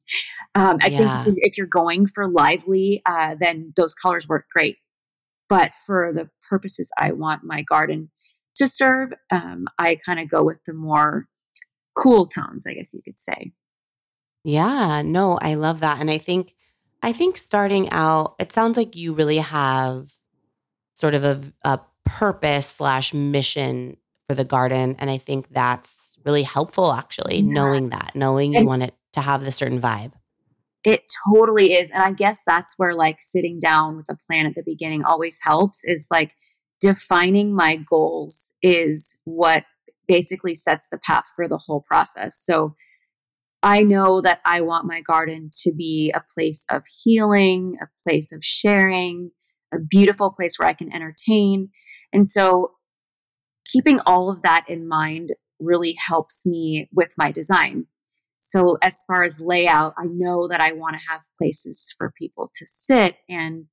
[0.56, 0.98] Um, I yeah.
[0.98, 4.78] think if you're, if you're, going for lively, uh, then those colors work great.
[5.48, 8.10] But for the purposes I want my garden
[8.58, 11.28] to serve, um, I kind of go with the more
[11.98, 13.52] cool tones, I guess you could say.
[14.44, 16.00] Yeah, no, I love that.
[16.00, 16.54] And I think,
[17.02, 20.14] I think starting out, it sounds like you really have
[20.96, 23.98] sort of a, a purpose slash mission
[24.28, 24.96] for the garden.
[25.00, 27.54] And I think that's really helpful actually yeah.
[27.54, 30.12] knowing that knowing and you want it to have the certain vibe
[30.84, 34.56] it totally is and i guess that's where like sitting down with a plan at
[34.56, 36.34] the beginning always helps is like
[36.82, 39.64] defining my goals is what
[40.08, 42.76] basically sets the path for the whole process so
[43.62, 48.32] I know that I want my garden to be a place of healing, a place
[48.32, 49.32] of sharing,
[49.74, 51.70] a beautiful place where I can entertain.
[52.14, 52.72] And so,
[53.66, 57.86] keeping all of that in mind really helps me with my design.
[58.40, 62.50] So, as far as layout, I know that I want to have places for people
[62.56, 63.66] to sit and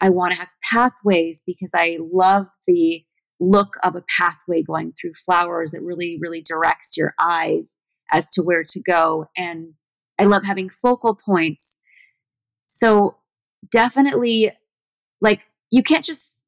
[0.00, 3.04] I want to have pathways because I love the
[3.40, 5.74] look of a pathway going through flowers.
[5.74, 7.76] It really, really directs your eyes
[8.12, 9.26] as to where to go.
[9.36, 9.74] And
[10.18, 11.80] I love having focal points.
[12.68, 13.16] So,
[13.70, 14.52] definitely,
[15.20, 16.40] like, you can't just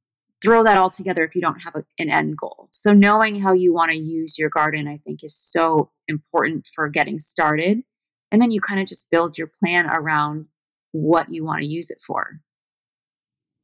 [0.44, 2.68] throw that all together if you don't have a, an end goal.
[2.70, 6.88] So, knowing how you want to use your garden, I think, is so important for
[6.88, 7.82] getting started.
[8.30, 10.46] And then you kind of just build your plan around
[10.92, 12.40] what you want to use it for.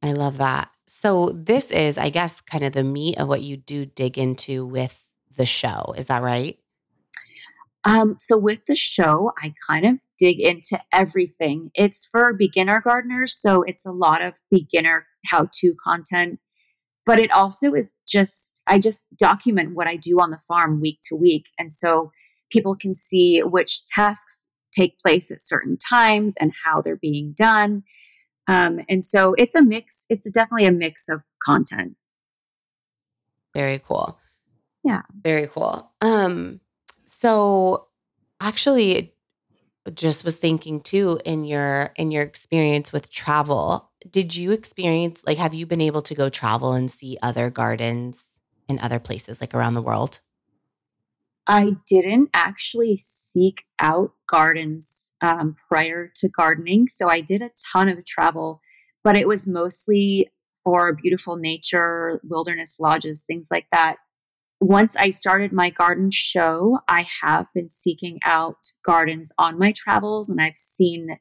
[0.03, 0.69] I love that.
[0.87, 4.65] so this is, I guess, kind of the meat of what you do dig into
[4.65, 5.93] with the show.
[5.97, 6.57] Is that right?
[7.83, 11.71] Um, so with the show, I kind of dig into everything.
[11.73, 16.39] It's for beginner gardeners, so it's a lot of beginner how-to content.
[17.05, 20.99] But it also is just I just document what I do on the farm week
[21.05, 21.47] to week.
[21.57, 22.11] And so
[22.51, 27.83] people can see which tasks take place at certain times and how they're being done.
[28.47, 31.95] Um, and so it's a mix, it's definitely a mix of content.
[33.53, 34.17] Very cool.
[34.83, 35.01] Yeah.
[35.23, 35.91] Very cool.
[36.01, 36.59] Um,
[37.05, 37.87] so
[38.39, 39.13] actually
[39.93, 45.37] just was thinking too in your in your experience with travel, did you experience like
[45.37, 49.53] have you been able to go travel and see other gardens in other places like
[49.53, 50.19] around the world?
[51.47, 56.87] I didn't actually seek out gardens um, prior to gardening.
[56.87, 58.61] So I did a ton of travel,
[59.03, 60.29] but it was mostly
[60.63, 63.97] for beautiful nature, wilderness lodges, things like that.
[64.59, 70.29] Once I started my garden show, I have been seeking out gardens on my travels,
[70.29, 71.17] and I've seen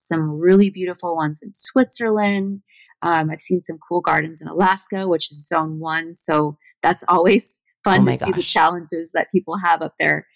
[0.00, 2.62] some really beautiful ones in Switzerland.
[3.02, 6.16] Um, I've seen some cool gardens in Alaska, which is zone one.
[6.16, 10.26] So that's always fun oh to see the challenges that people have up there.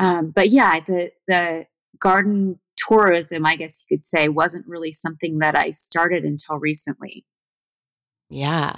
[0.00, 1.66] Um, but yeah, the the
[2.00, 7.24] garden tourism, I guess you could say, wasn't really something that I started until recently.
[8.28, 8.74] Yeah.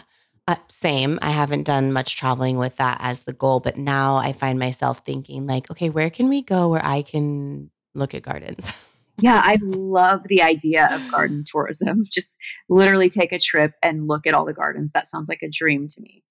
[0.49, 1.19] Uh, same.
[1.23, 5.01] I haven't done much traveling with that as the goal, but now I find myself
[5.05, 8.73] thinking like, okay, where can we go where I can look at gardens?
[9.19, 12.05] yeah, I love the idea of garden tourism.
[12.13, 12.37] Just
[12.69, 14.93] literally take a trip and look at all the gardens.
[14.93, 16.23] That sounds like a dream to me.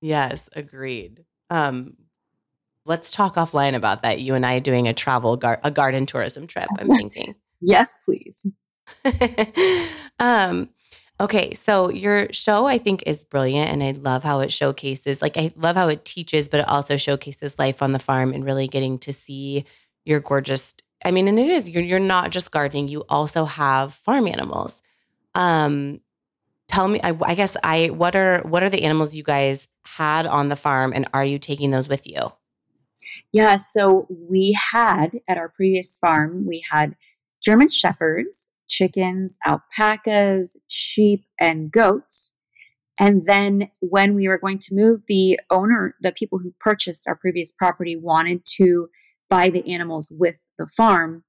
[0.00, 1.24] Yes, agreed.
[1.50, 1.96] Um,
[2.84, 4.20] let's talk offline about that.
[4.20, 6.68] You and I doing a travel gar- a garden tourism trip.
[6.78, 7.34] I'm thinking.
[7.60, 8.46] yes, please.
[10.18, 10.70] um,
[11.20, 15.22] okay, so your show I think is brilliant, and I love how it showcases.
[15.22, 18.44] Like I love how it teaches, but it also showcases life on the farm and
[18.44, 19.64] really getting to see
[20.04, 20.74] your gorgeous.
[21.04, 24.82] I mean, and it is you're you're not just gardening; you also have farm animals.
[25.34, 26.00] Um,
[26.72, 30.26] tell me I, I, guess i what are what are the animals you guys had
[30.26, 32.32] on the farm and are you taking those with you
[33.32, 36.96] yeah so we had at our previous farm we had
[37.44, 42.32] german shepherds chickens alpacas sheep and goats
[42.98, 47.16] and then when we were going to move the owner the people who purchased our
[47.16, 48.88] previous property wanted to
[49.28, 51.24] buy the animals with the farm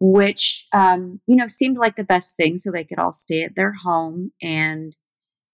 [0.00, 3.54] which um, you know seemed like the best thing so they could all stay at
[3.54, 4.96] their home and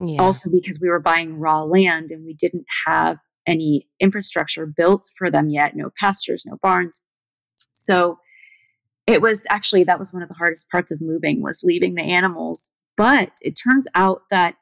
[0.00, 0.20] yeah.
[0.20, 5.30] also because we were buying raw land and we didn't have any infrastructure built for
[5.30, 7.00] them yet no pastures no barns
[7.72, 8.18] so
[9.06, 12.02] it was actually that was one of the hardest parts of moving was leaving the
[12.02, 14.56] animals but it turns out that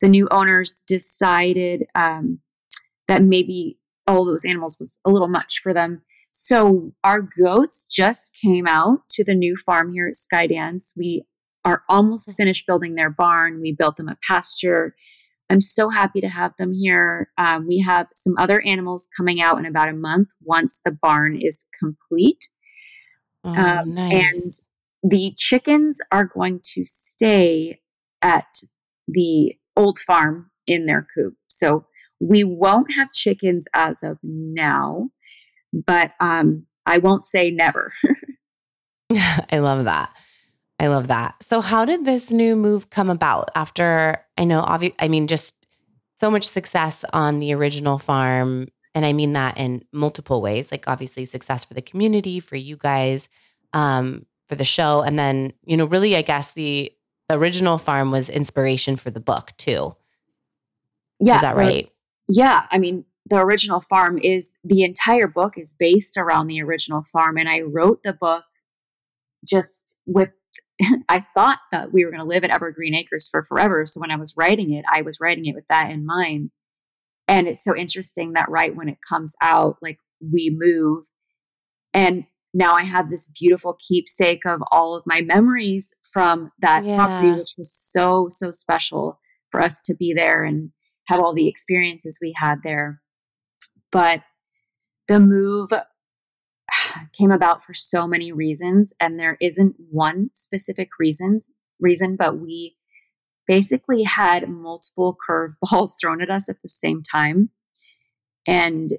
[0.00, 2.38] the new owners decided um,
[3.08, 6.02] that maybe all those animals was a little much for them
[6.38, 10.92] so our goats just came out to the new farm here at Skydance.
[10.94, 11.24] We
[11.64, 12.36] are almost mm.
[12.36, 13.58] finished building their barn.
[13.58, 14.94] We built them a pasture.
[15.48, 17.30] I'm so happy to have them here.
[17.38, 21.38] Um, we have some other animals coming out in about a month once the barn
[21.40, 22.50] is complete.
[23.42, 24.12] Oh, um, nice.
[24.12, 24.52] And
[25.10, 27.80] the chickens are going to stay
[28.20, 28.58] at
[29.08, 31.32] the old farm in their coop.
[31.48, 31.86] So
[32.20, 35.08] we won't have chickens as of now
[35.86, 37.92] but um, I won't say never.
[39.12, 40.14] I love that.
[40.78, 41.42] I love that.
[41.42, 45.54] So, how did this new move come about after I know, obvi- I mean, just
[46.14, 48.68] so much success on the original farm.
[48.94, 52.76] And I mean that in multiple ways, like obviously success for the community, for you
[52.76, 53.28] guys,
[53.74, 55.02] um, for the show.
[55.02, 56.90] And then, you know, really, I guess the,
[57.28, 59.94] the original farm was inspiration for the book too.
[61.20, 61.36] Yeah.
[61.36, 61.90] Is that right?
[62.28, 62.66] Yeah.
[62.70, 67.36] I mean, the original farm is the entire book is based around the original farm
[67.36, 68.44] and i wrote the book
[69.44, 70.30] just with
[71.08, 74.10] i thought that we were going to live at evergreen acres for forever so when
[74.10, 76.50] i was writing it i was writing it with that in mind
[77.28, 81.04] and it's so interesting that right when it comes out like we move
[81.92, 86.96] and now i have this beautiful keepsake of all of my memories from that yeah.
[86.96, 89.18] property which was so so special
[89.50, 90.70] for us to be there and
[91.06, 93.00] have all the experiences we had there
[93.92, 94.22] but
[95.08, 95.70] the move
[97.18, 101.48] came about for so many reasons and there isn't one specific reasons
[101.80, 102.76] reason but we
[103.46, 107.50] basically had multiple curveballs thrown at us at the same time
[108.46, 108.90] and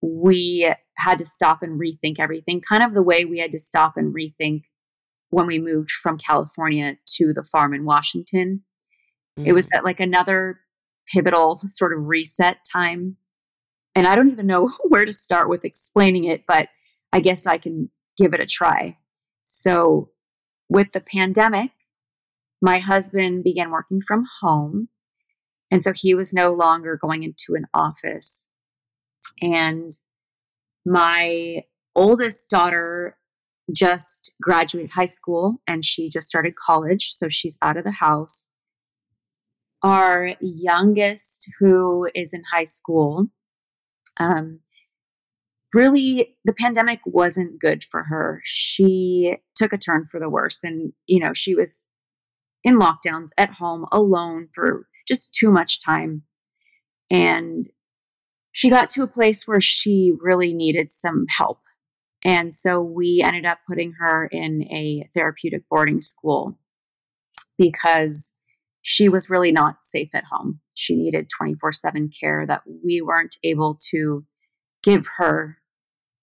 [0.00, 3.94] we had to stop and rethink everything kind of the way we had to stop
[3.96, 4.62] and rethink
[5.30, 8.62] when we moved from California to the farm in Washington
[9.38, 9.48] Mm-hmm.
[9.48, 9.78] It was mm.
[9.78, 10.60] at like another
[11.08, 13.16] pivotal sort of reset time.
[13.94, 16.68] And I don't even know where to start with explaining it, but
[17.12, 18.96] I guess I can give it a try.
[19.44, 20.08] So,
[20.68, 21.70] with the pandemic,
[22.62, 24.88] my husband began working from home.
[25.70, 28.46] And so he was no longer going into an office.
[29.42, 29.92] And
[30.86, 31.64] my
[31.94, 33.18] oldest daughter
[33.74, 37.10] just graduated high school and she just started college.
[37.10, 38.48] So she's out of the house.
[39.82, 43.26] Our youngest, who is in high school,
[44.22, 44.60] um,
[45.74, 48.40] really the pandemic wasn't good for her.
[48.44, 50.60] She took a turn for the worse.
[50.62, 51.86] And, you know, she was
[52.64, 56.22] in lockdowns at home alone for just too much time.
[57.10, 57.64] And
[58.52, 61.60] she got to a place where she really needed some help.
[62.24, 66.58] And so we ended up putting her in a therapeutic boarding school
[67.58, 68.32] because
[68.82, 70.60] she was really not safe at home.
[70.74, 74.24] She needed 24 7 care that we weren't able to
[74.82, 75.58] give her.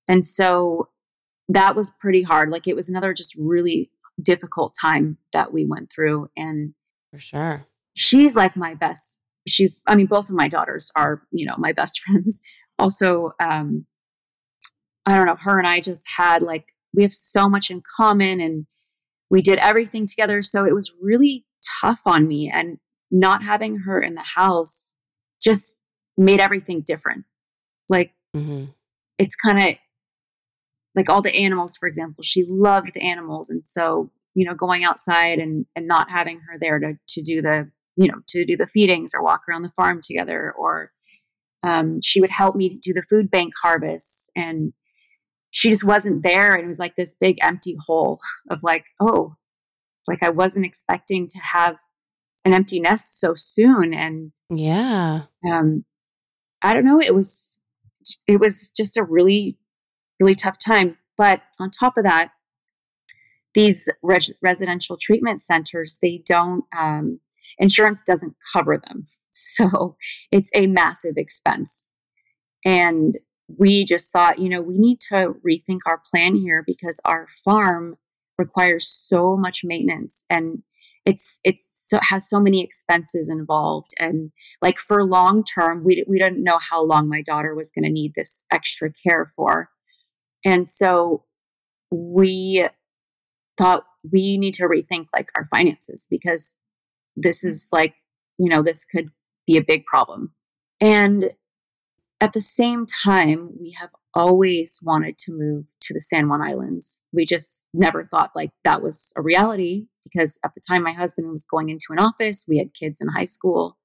[0.07, 0.89] And so
[1.49, 2.49] that was pretty hard.
[2.49, 3.91] Like it was another just really
[4.21, 6.29] difficult time that we went through.
[6.35, 6.73] And
[7.11, 9.19] for sure, she's like my best.
[9.47, 12.39] She's, I mean, both of my daughters are, you know, my best friends.
[12.77, 13.85] Also, um,
[15.05, 18.39] I don't know, her and I just had like, we have so much in common
[18.39, 18.65] and
[19.29, 20.41] we did everything together.
[20.41, 21.45] So it was really
[21.81, 22.49] tough on me.
[22.53, 22.77] And
[23.11, 24.95] not having her in the house
[25.41, 25.77] just
[26.17, 27.25] made everything different.
[27.87, 28.65] Like, mm-hmm.
[29.17, 29.75] it's kind of
[30.95, 33.49] like all the animals, for example, she loved the animals.
[33.49, 37.41] And so, you know, going outside and, and not having her there to, to do
[37.41, 40.91] the, you know, to do the feedings or walk around the farm together, or
[41.63, 44.29] um, she would help me do the food bank harvests.
[44.35, 44.73] And
[45.51, 46.53] she just wasn't there.
[46.53, 49.35] And it was like this big empty hole of like, oh,
[50.07, 51.75] like I wasn't expecting to have
[52.45, 53.93] an empty nest so soon.
[53.93, 55.85] And yeah, um,
[56.61, 56.99] I don't know.
[56.99, 57.59] It was,
[58.27, 59.57] it was just a really
[60.19, 60.97] really tough time.
[61.17, 62.31] But on top of that,
[63.53, 63.89] these
[64.41, 67.19] residential treatment centers, they don't, um,
[67.57, 69.03] insurance doesn't cover them.
[69.41, 69.95] So
[70.33, 71.93] it's a massive expense.
[72.65, 73.17] And
[73.57, 77.95] we just thought, you know, we need to rethink our plan here because our farm
[78.37, 80.61] requires so much maintenance and
[81.05, 84.31] it's it's so, has so many expenses involved and
[84.61, 87.89] like for long term we we didn't know how long my daughter was going to
[87.89, 89.69] need this extra care for
[90.45, 91.23] and so
[91.91, 92.67] we
[93.57, 96.55] thought we need to rethink like our finances because
[97.15, 97.95] this is like,
[98.37, 99.09] you know, this could
[99.45, 100.33] be a big problem.
[100.79, 101.31] And
[102.21, 106.99] at the same time, we have always wanted to move to the San Juan Islands.
[107.13, 111.29] We just never thought like that was a reality because at the time my husband
[111.29, 113.77] was going into an office, we had kids in high school.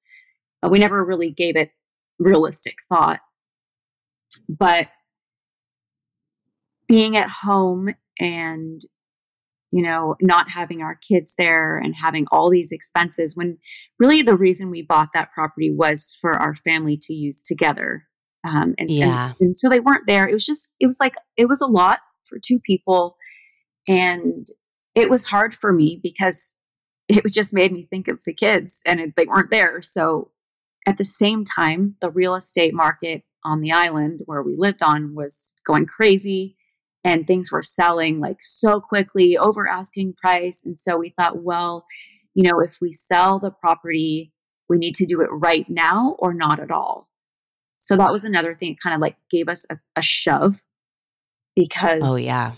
[0.62, 1.70] Uh, we never really gave it
[2.18, 3.20] realistic thought.
[4.48, 4.88] But
[6.88, 8.80] being at home and
[9.70, 13.58] you know not having our kids there and having all these expenses when
[13.98, 18.04] really the reason we bought that property was for our family to use together
[18.44, 19.28] um, and, yeah.
[19.28, 20.28] and, and so they weren't there.
[20.28, 23.16] It was just it was like it was a lot for two people
[23.88, 24.46] and
[24.94, 26.54] it was hard for me because
[27.08, 29.80] it just made me think of the kids and it, they weren't there.
[29.82, 30.30] So
[30.86, 35.14] at the same time the real estate market on the island where we lived on
[35.14, 36.56] was going crazy
[37.02, 40.62] and things were selling like so quickly over asking price.
[40.64, 41.84] And so we thought well
[42.34, 44.32] you know if we sell the property
[44.68, 47.08] we need to do it right now or not at all
[47.84, 50.62] so that was another thing it kind of like gave us a, a shove
[51.54, 52.52] because oh yeah.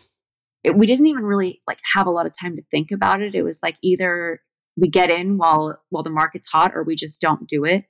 [0.62, 3.34] it, we didn't even really like have a lot of time to think about it.
[3.34, 4.40] It was like either
[4.76, 7.86] we get in while while the market's hot or we just don't do it.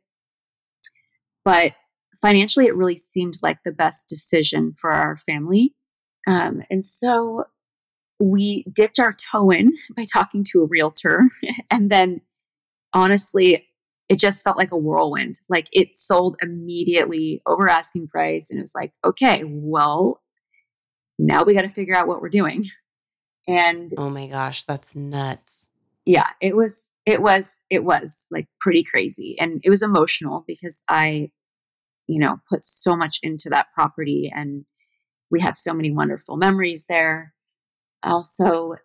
[1.45, 1.73] But
[2.23, 5.75] financially it really seemed like the best decision for our family.
[6.27, 7.45] Um, and so
[8.19, 11.29] we dipped our toe in by talking to a realtor.
[11.71, 12.23] and then
[12.95, 13.67] honestly,
[14.09, 15.41] it just felt like a whirlwind.
[15.49, 18.51] Like it sold immediately over asking price.
[18.51, 20.23] And it was like, okay, well,
[21.19, 22.63] now we got to figure out what we're doing.
[23.49, 25.67] And oh my gosh, that's nuts.
[26.05, 29.37] Yeah, it was, it was, it was like pretty crazy.
[29.41, 31.31] And it was emotional because I,
[32.07, 34.65] you know, put so much into that property and
[35.31, 37.35] we have so many wonderful memories there.
[38.05, 38.77] Also,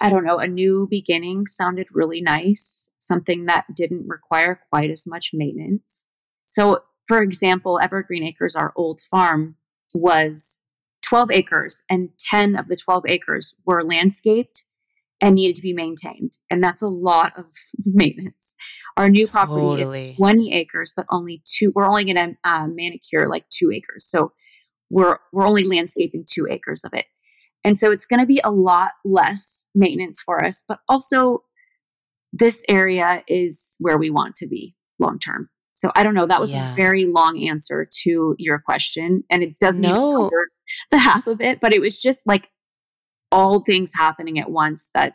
[0.00, 5.06] I don't know, a new beginning sounded really nice, something that didn't require quite as
[5.06, 6.04] much maintenance.
[6.46, 9.56] So, for example, Evergreen Acres, our old farm,
[9.94, 10.60] was
[11.08, 14.64] 12 acres, and 10 of the 12 acres were landscaped
[15.20, 16.38] and needed to be maintained.
[16.50, 17.46] And that's a lot of
[17.84, 18.54] maintenance.
[18.96, 20.10] Our new property totally.
[20.10, 24.06] is 20 acres, but only two, we're only going to uh, manicure like two acres.
[24.08, 24.32] So
[24.90, 27.06] we're, we're only landscaping two acres of it.
[27.64, 31.42] And so it's going to be a lot less maintenance for us, but also
[32.32, 35.48] this area is where we want to be long term.
[35.74, 36.26] So I don't know.
[36.26, 36.72] That was yeah.
[36.72, 40.10] a very long answer to your question, and it doesn't no.
[40.10, 40.48] even cover
[40.90, 41.60] the half of it.
[41.60, 42.50] But it was just like
[43.30, 45.14] all things happening at once that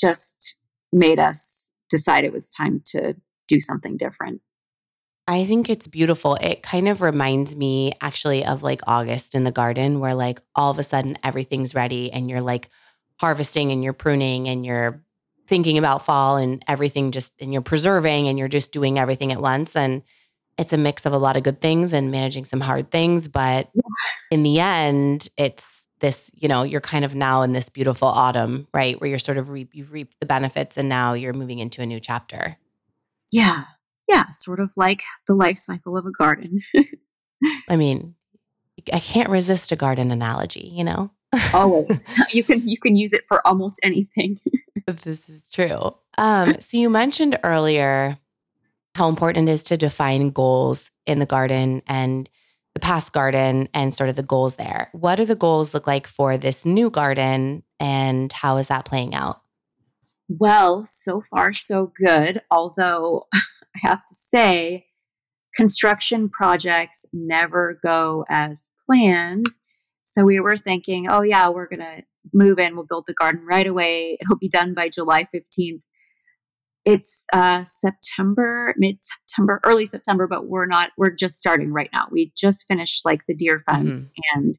[0.00, 0.56] just
[0.92, 3.14] made us decide it was time to
[3.46, 4.40] do something different.
[5.28, 6.34] I think it's beautiful.
[6.34, 10.72] It kind of reminds me actually of like August in the garden, where like all
[10.72, 12.68] of a sudden everything's ready and you're like
[13.20, 15.04] harvesting and you're pruning and you're
[15.50, 19.42] thinking about fall and everything just, and you're preserving and you're just doing everything at
[19.42, 19.76] once.
[19.76, 20.02] And
[20.56, 23.26] it's a mix of a lot of good things and managing some hard things.
[23.26, 23.68] But
[24.30, 28.68] in the end, it's this, you know, you're kind of now in this beautiful autumn,
[28.72, 28.98] right?
[29.00, 31.86] Where you're sort of, reap, you've reaped the benefits and now you're moving into a
[31.86, 32.56] new chapter.
[33.32, 33.64] Yeah.
[34.08, 34.30] Yeah.
[34.30, 36.60] Sort of like the life cycle of a garden.
[37.68, 38.14] I mean,
[38.92, 41.10] I can't resist a garden analogy, you know?
[41.52, 42.08] Always.
[42.32, 44.36] You can you can use it for almost anything.
[44.86, 45.94] this is true.
[46.18, 48.18] Um, so you mentioned earlier
[48.94, 52.28] how important it is to define goals in the garden and
[52.74, 54.90] the past garden and sort of the goals there.
[54.92, 59.14] What do the goals look like for this new garden and how is that playing
[59.14, 59.42] out?
[60.28, 62.42] Well, so far so good.
[62.50, 64.86] Although I have to say,
[65.54, 69.46] construction projects never go as planned.
[70.10, 72.02] So we were thinking, oh, yeah, we're going to
[72.34, 74.18] move in, we'll build the garden right away.
[74.20, 75.82] It'll be done by July 15th.
[76.84, 82.08] It's uh, September, mid September, early September, but we're not, we're just starting right now.
[82.10, 84.40] We just finished like the deer fence mm-hmm.
[84.40, 84.58] and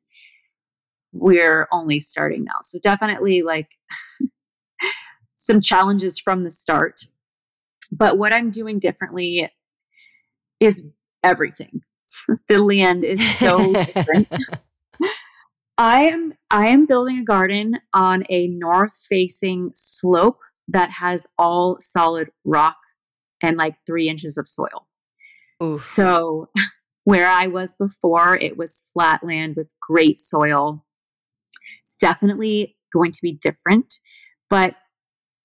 [1.12, 2.60] we're only starting now.
[2.64, 3.76] So definitely like
[5.36, 7.02] some challenges from the start.
[7.92, 9.52] But what I'm doing differently
[10.62, 10.82] is
[11.26, 11.82] everything.
[12.48, 14.30] the land is so different.
[15.78, 21.78] I am I am building a garden on a north facing slope that has all
[21.80, 22.78] solid rock
[23.42, 24.88] and like three inches of soil.
[25.64, 25.80] Oof.
[25.80, 26.50] So
[27.04, 30.86] where I was before, it was flat land with great soil.
[31.82, 33.94] It's definitely going to be different.
[34.50, 34.76] But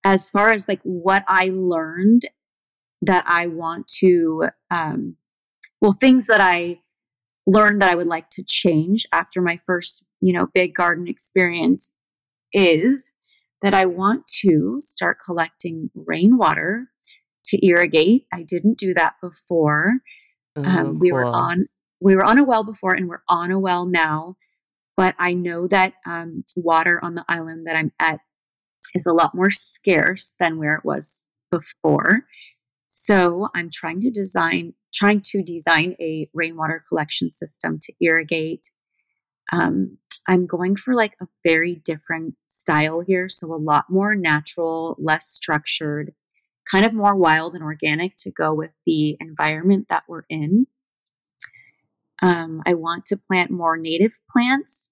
[0.05, 2.22] as far as like what I learned
[3.03, 5.16] that I want to, um,
[5.81, 6.81] well, things that I
[7.47, 11.92] learned that I would like to change after my first you know, big garden experience
[12.52, 13.06] is
[13.62, 16.88] that I want to start collecting rainwater
[17.46, 18.26] to irrigate.
[18.32, 19.94] I didn't do that before.
[20.58, 21.18] Ooh, um, we cool.
[21.18, 21.66] were on
[22.00, 24.36] we were on a well before, and we're on a well now.
[24.96, 28.20] But I know that um, water on the island that I'm at
[28.94, 32.24] is a lot more scarce than where it was before.
[32.88, 38.70] So I'm trying to design trying to design a rainwater collection system to irrigate
[39.53, 43.28] um, I'm going for like a very different style here.
[43.28, 46.12] So a lot more natural, less structured,
[46.70, 50.66] kind of more wild and organic to go with the environment that we're in.
[52.22, 54.90] Um, I want to plant more native plants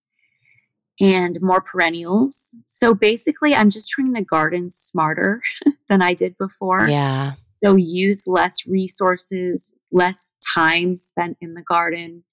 [1.00, 2.54] and more perennials.
[2.66, 5.42] So basically, I'm just trying to garden smarter
[5.88, 6.88] than I did before.
[6.88, 7.32] Yeah.
[7.56, 12.24] So use less resources, less time spent in the garden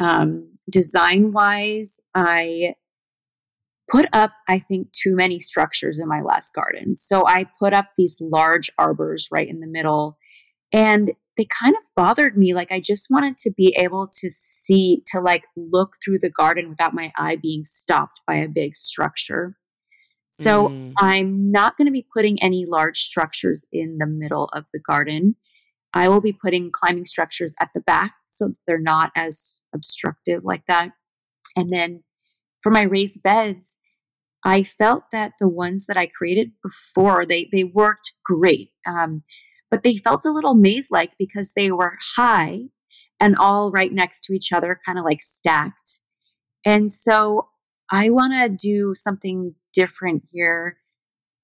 [0.00, 2.74] um, design wise, I
[3.88, 6.96] put up, I think, too many structures in my last garden.
[6.96, 10.18] So I put up these large arbors right in the middle,
[10.72, 12.54] and they kind of bothered me.
[12.54, 16.68] Like, I just wanted to be able to see, to like look through the garden
[16.68, 19.56] without my eye being stopped by a big structure.
[20.30, 20.92] So mm.
[20.98, 25.36] I'm not going to be putting any large structures in the middle of the garden.
[25.94, 30.62] I will be putting climbing structures at the back so they're not as obstructive like
[30.68, 30.90] that.
[31.56, 32.02] And then
[32.60, 33.78] for my raised beds,
[34.44, 39.22] I felt that the ones that I created before they they worked great, um,
[39.70, 42.60] but they felt a little maze like because they were high
[43.18, 46.00] and all right next to each other, kind of like stacked.
[46.64, 47.48] And so
[47.90, 50.76] I want to do something different here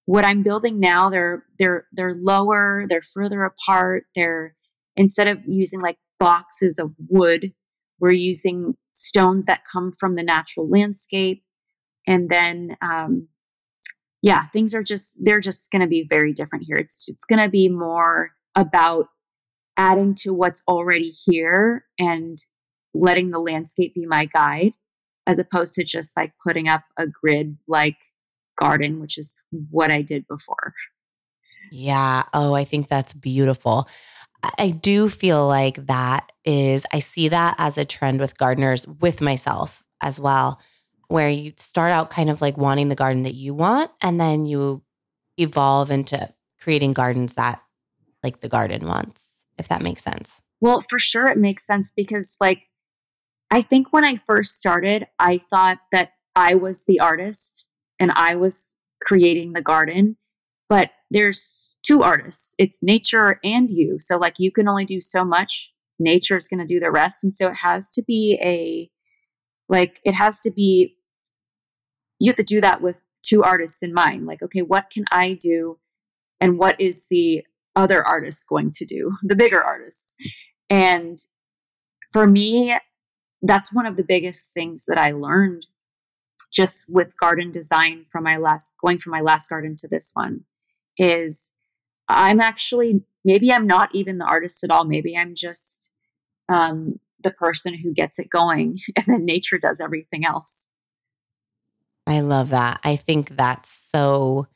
[0.06, 4.04] what I'm building now, they're they're they're lower, they're further apart.
[4.14, 4.54] They're
[4.96, 7.52] instead of using like boxes of wood,
[8.00, 11.44] we're using stones that come from the natural landscape,
[12.06, 13.28] and then um,
[14.22, 16.76] yeah, things are just they're just to be very different here.
[16.76, 19.06] It's it's to be more about
[19.76, 22.36] adding to what's already here and
[22.94, 24.72] letting the landscape be my guide
[25.26, 27.96] as opposed to just like putting up a grid like
[28.62, 29.40] garden, which is
[29.70, 30.74] what I did before.
[31.70, 32.24] Yeah.
[32.34, 33.88] Oh, I think that's beautiful.
[34.58, 39.20] I do feel like that is, I see that as a trend with gardeners, with
[39.20, 40.60] myself as well,
[41.08, 44.46] where you start out kind of like wanting the garden that you want, and then
[44.46, 44.82] you
[45.38, 46.28] evolve into
[46.60, 47.62] creating gardens that
[48.22, 50.40] like the garden wants, if that makes sense.
[50.60, 52.62] Well, for sure, it makes sense because, like,
[53.50, 57.66] I think when I first started, I thought that I was the artist
[58.02, 60.16] and I was creating the garden.
[60.68, 63.96] But there's two artists it's nature and you.
[63.98, 65.72] So, like, you can only do so much.
[65.98, 67.22] Nature is going to do the rest.
[67.22, 68.90] And so it has to be a,
[69.72, 70.96] like, it has to be,
[72.18, 74.26] you have to do that with two artists in mind.
[74.26, 75.78] Like, okay, what can I do?
[76.40, 77.44] And what is the
[77.76, 80.12] other artist going to do, the bigger artist?
[80.68, 81.18] And
[82.12, 82.76] for me,
[83.42, 85.66] that's one of the biggest things that I learned
[86.52, 90.44] just with garden design from my last going from my last garden to this one
[90.98, 91.52] is
[92.08, 94.84] I'm actually maybe I'm not even the artist at all.
[94.84, 95.90] Maybe I'm just
[96.48, 100.66] um, the person who gets it going, and then nature does everything else.
[102.06, 102.80] I love that.
[102.84, 104.46] I think that's so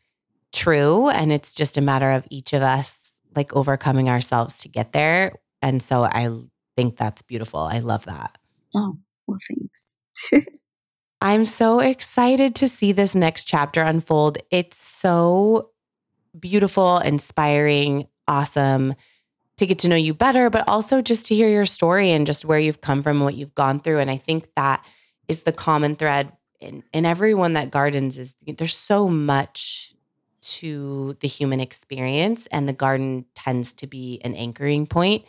[0.53, 4.93] true, and it's just a matter of each of us like overcoming ourselves to get
[4.93, 5.35] there.
[5.63, 6.31] And so I
[6.77, 7.61] think that's beautiful.
[7.61, 8.39] I love that.
[8.75, 9.95] Oh, well, thanks.
[11.21, 14.39] I'm so excited to see this next chapter unfold.
[14.51, 15.71] It's so
[16.39, 18.95] beautiful, inspiring, awesome
[19.57, 22.45] to get to know you better, but also just to hear your story and just
[22.45, 24.01] where you've come from, what you've gone through.
[24.01, 24.85] And I think that
[25.29, 29.95] is the common thread in, in everyone that gardens is there's so much
[30.43, 35.25] to the human experience and the garden tends to be an anchoring point.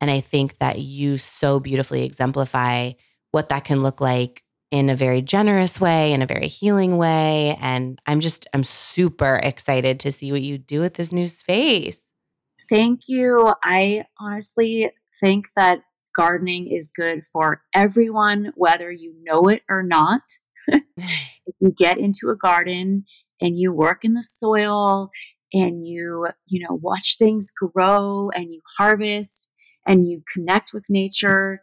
[0.00, 2.92] And I think that you so beautifully exemplify
[3.32, 7.56] what that can look like in a very generous way, in a very healing way.
[7.60, 12.00] And I'm just, I'm super excited to see what you do with this new space.
[12.68, 13.52] Thank you.
[13.64, 15.80] I honestly think that
[16.14, 20.22] gardening is good for everyone, whether you know it or not.
[20.68, 23.04] if you get into a garden
[23.40, 25.10] and you work in the soil
[25.52, 29.48] and you, you know, watch things grow and you harvest
[29.86, 31.62] and you connect with nature,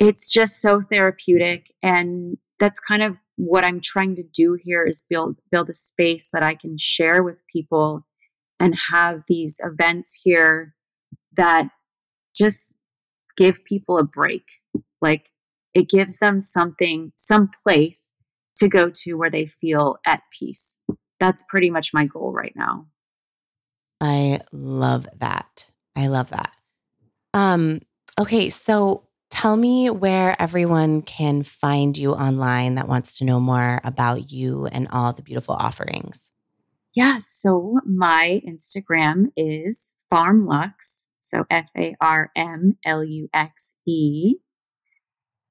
[0.00, 5.04] it's just so therapeutic and that's kind of what i'm trying to do here is
[5.08, 8.04] build build a space that i can share with people
[8.60, 10.74] and have these events here
[11.36, 11.68] that
[12.36, 12.72] just
[13.36, 14.46] give people a break.
[15.00, 15.30] Like
[15.74, 18.12] it gives them something some place
[18.58, 20.78] to go to where they feel at peace.
[21.18, 22.86] That's pretty much my goal right now.
[24.00, 25.70] I love that.
[25.96, 26.52] I love that.
[27.32, 27.80] Um
[28.20, 29.04] okay so
[29.40, 34.66] Tell me where everyone can find you online that wants to know more about you
[34.66, 36.28] and all the beautiful offerings.
[36.94, 44.34] Yeah, so my Instagram is FarmLuxe, so F A R M L U X E.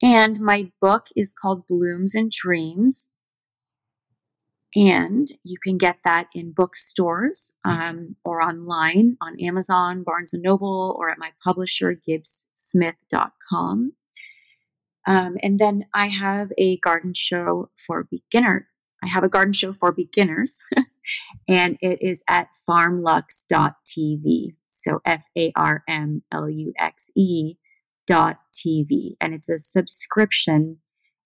[0.03, 3.09] And my book is called Blooms and Dreams.
[4.75, 10.95] And you can get that in bookstores um, or online on Amazon, Barnes and Noble,
[10.99, 13.93] or at my publisher, gibbssmith.com.
[15.07, 18.67] Um, and then I have a garden show for beginner.
[19.03, 20.61] I have a garden show for beginners,
[21.47, 24.55] and it is at farmluxe.tv.
[24.69, 27.55] So F A R M L U X E
[28.05, 29.15] dot TV.
[29.19, 30.77] And it's a subscription,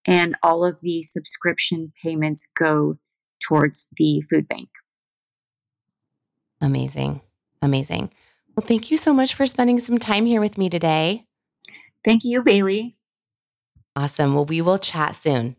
[0.06, 3.00] and all of the subscription payments go
[3.48, 4.70] towards the food bank.
[6.62, 7.22] Amazing.
[7.62, 8.12] Amazing.
[8.56, 11.26] Well, thank you so much for spending some time here with me today.
[12.06, 12.96] Thank you, Bailey.
[13.96, 14.34] Awesome.
[14.34, 15.56] Well, we will chat soon.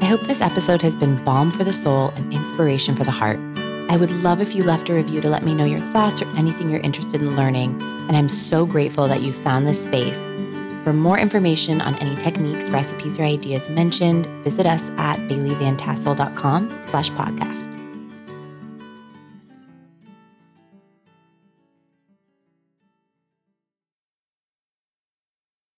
[0.00, 3.38] I hope this episode has been balm for the soul and inspiration for the heart.
[3.88, 6.28] I would love if you left a review to let me know your thoughts or
[6.36, 7.80] anything you're interested in learning.
[8.08, 10.18] And I'm so grateful that you found this space
[10.86, 17.10] for more information on any techniques, recipes, or ideas mentioned, visit us at baileyvantassel.com slash
[17.10, 17.75] podcast.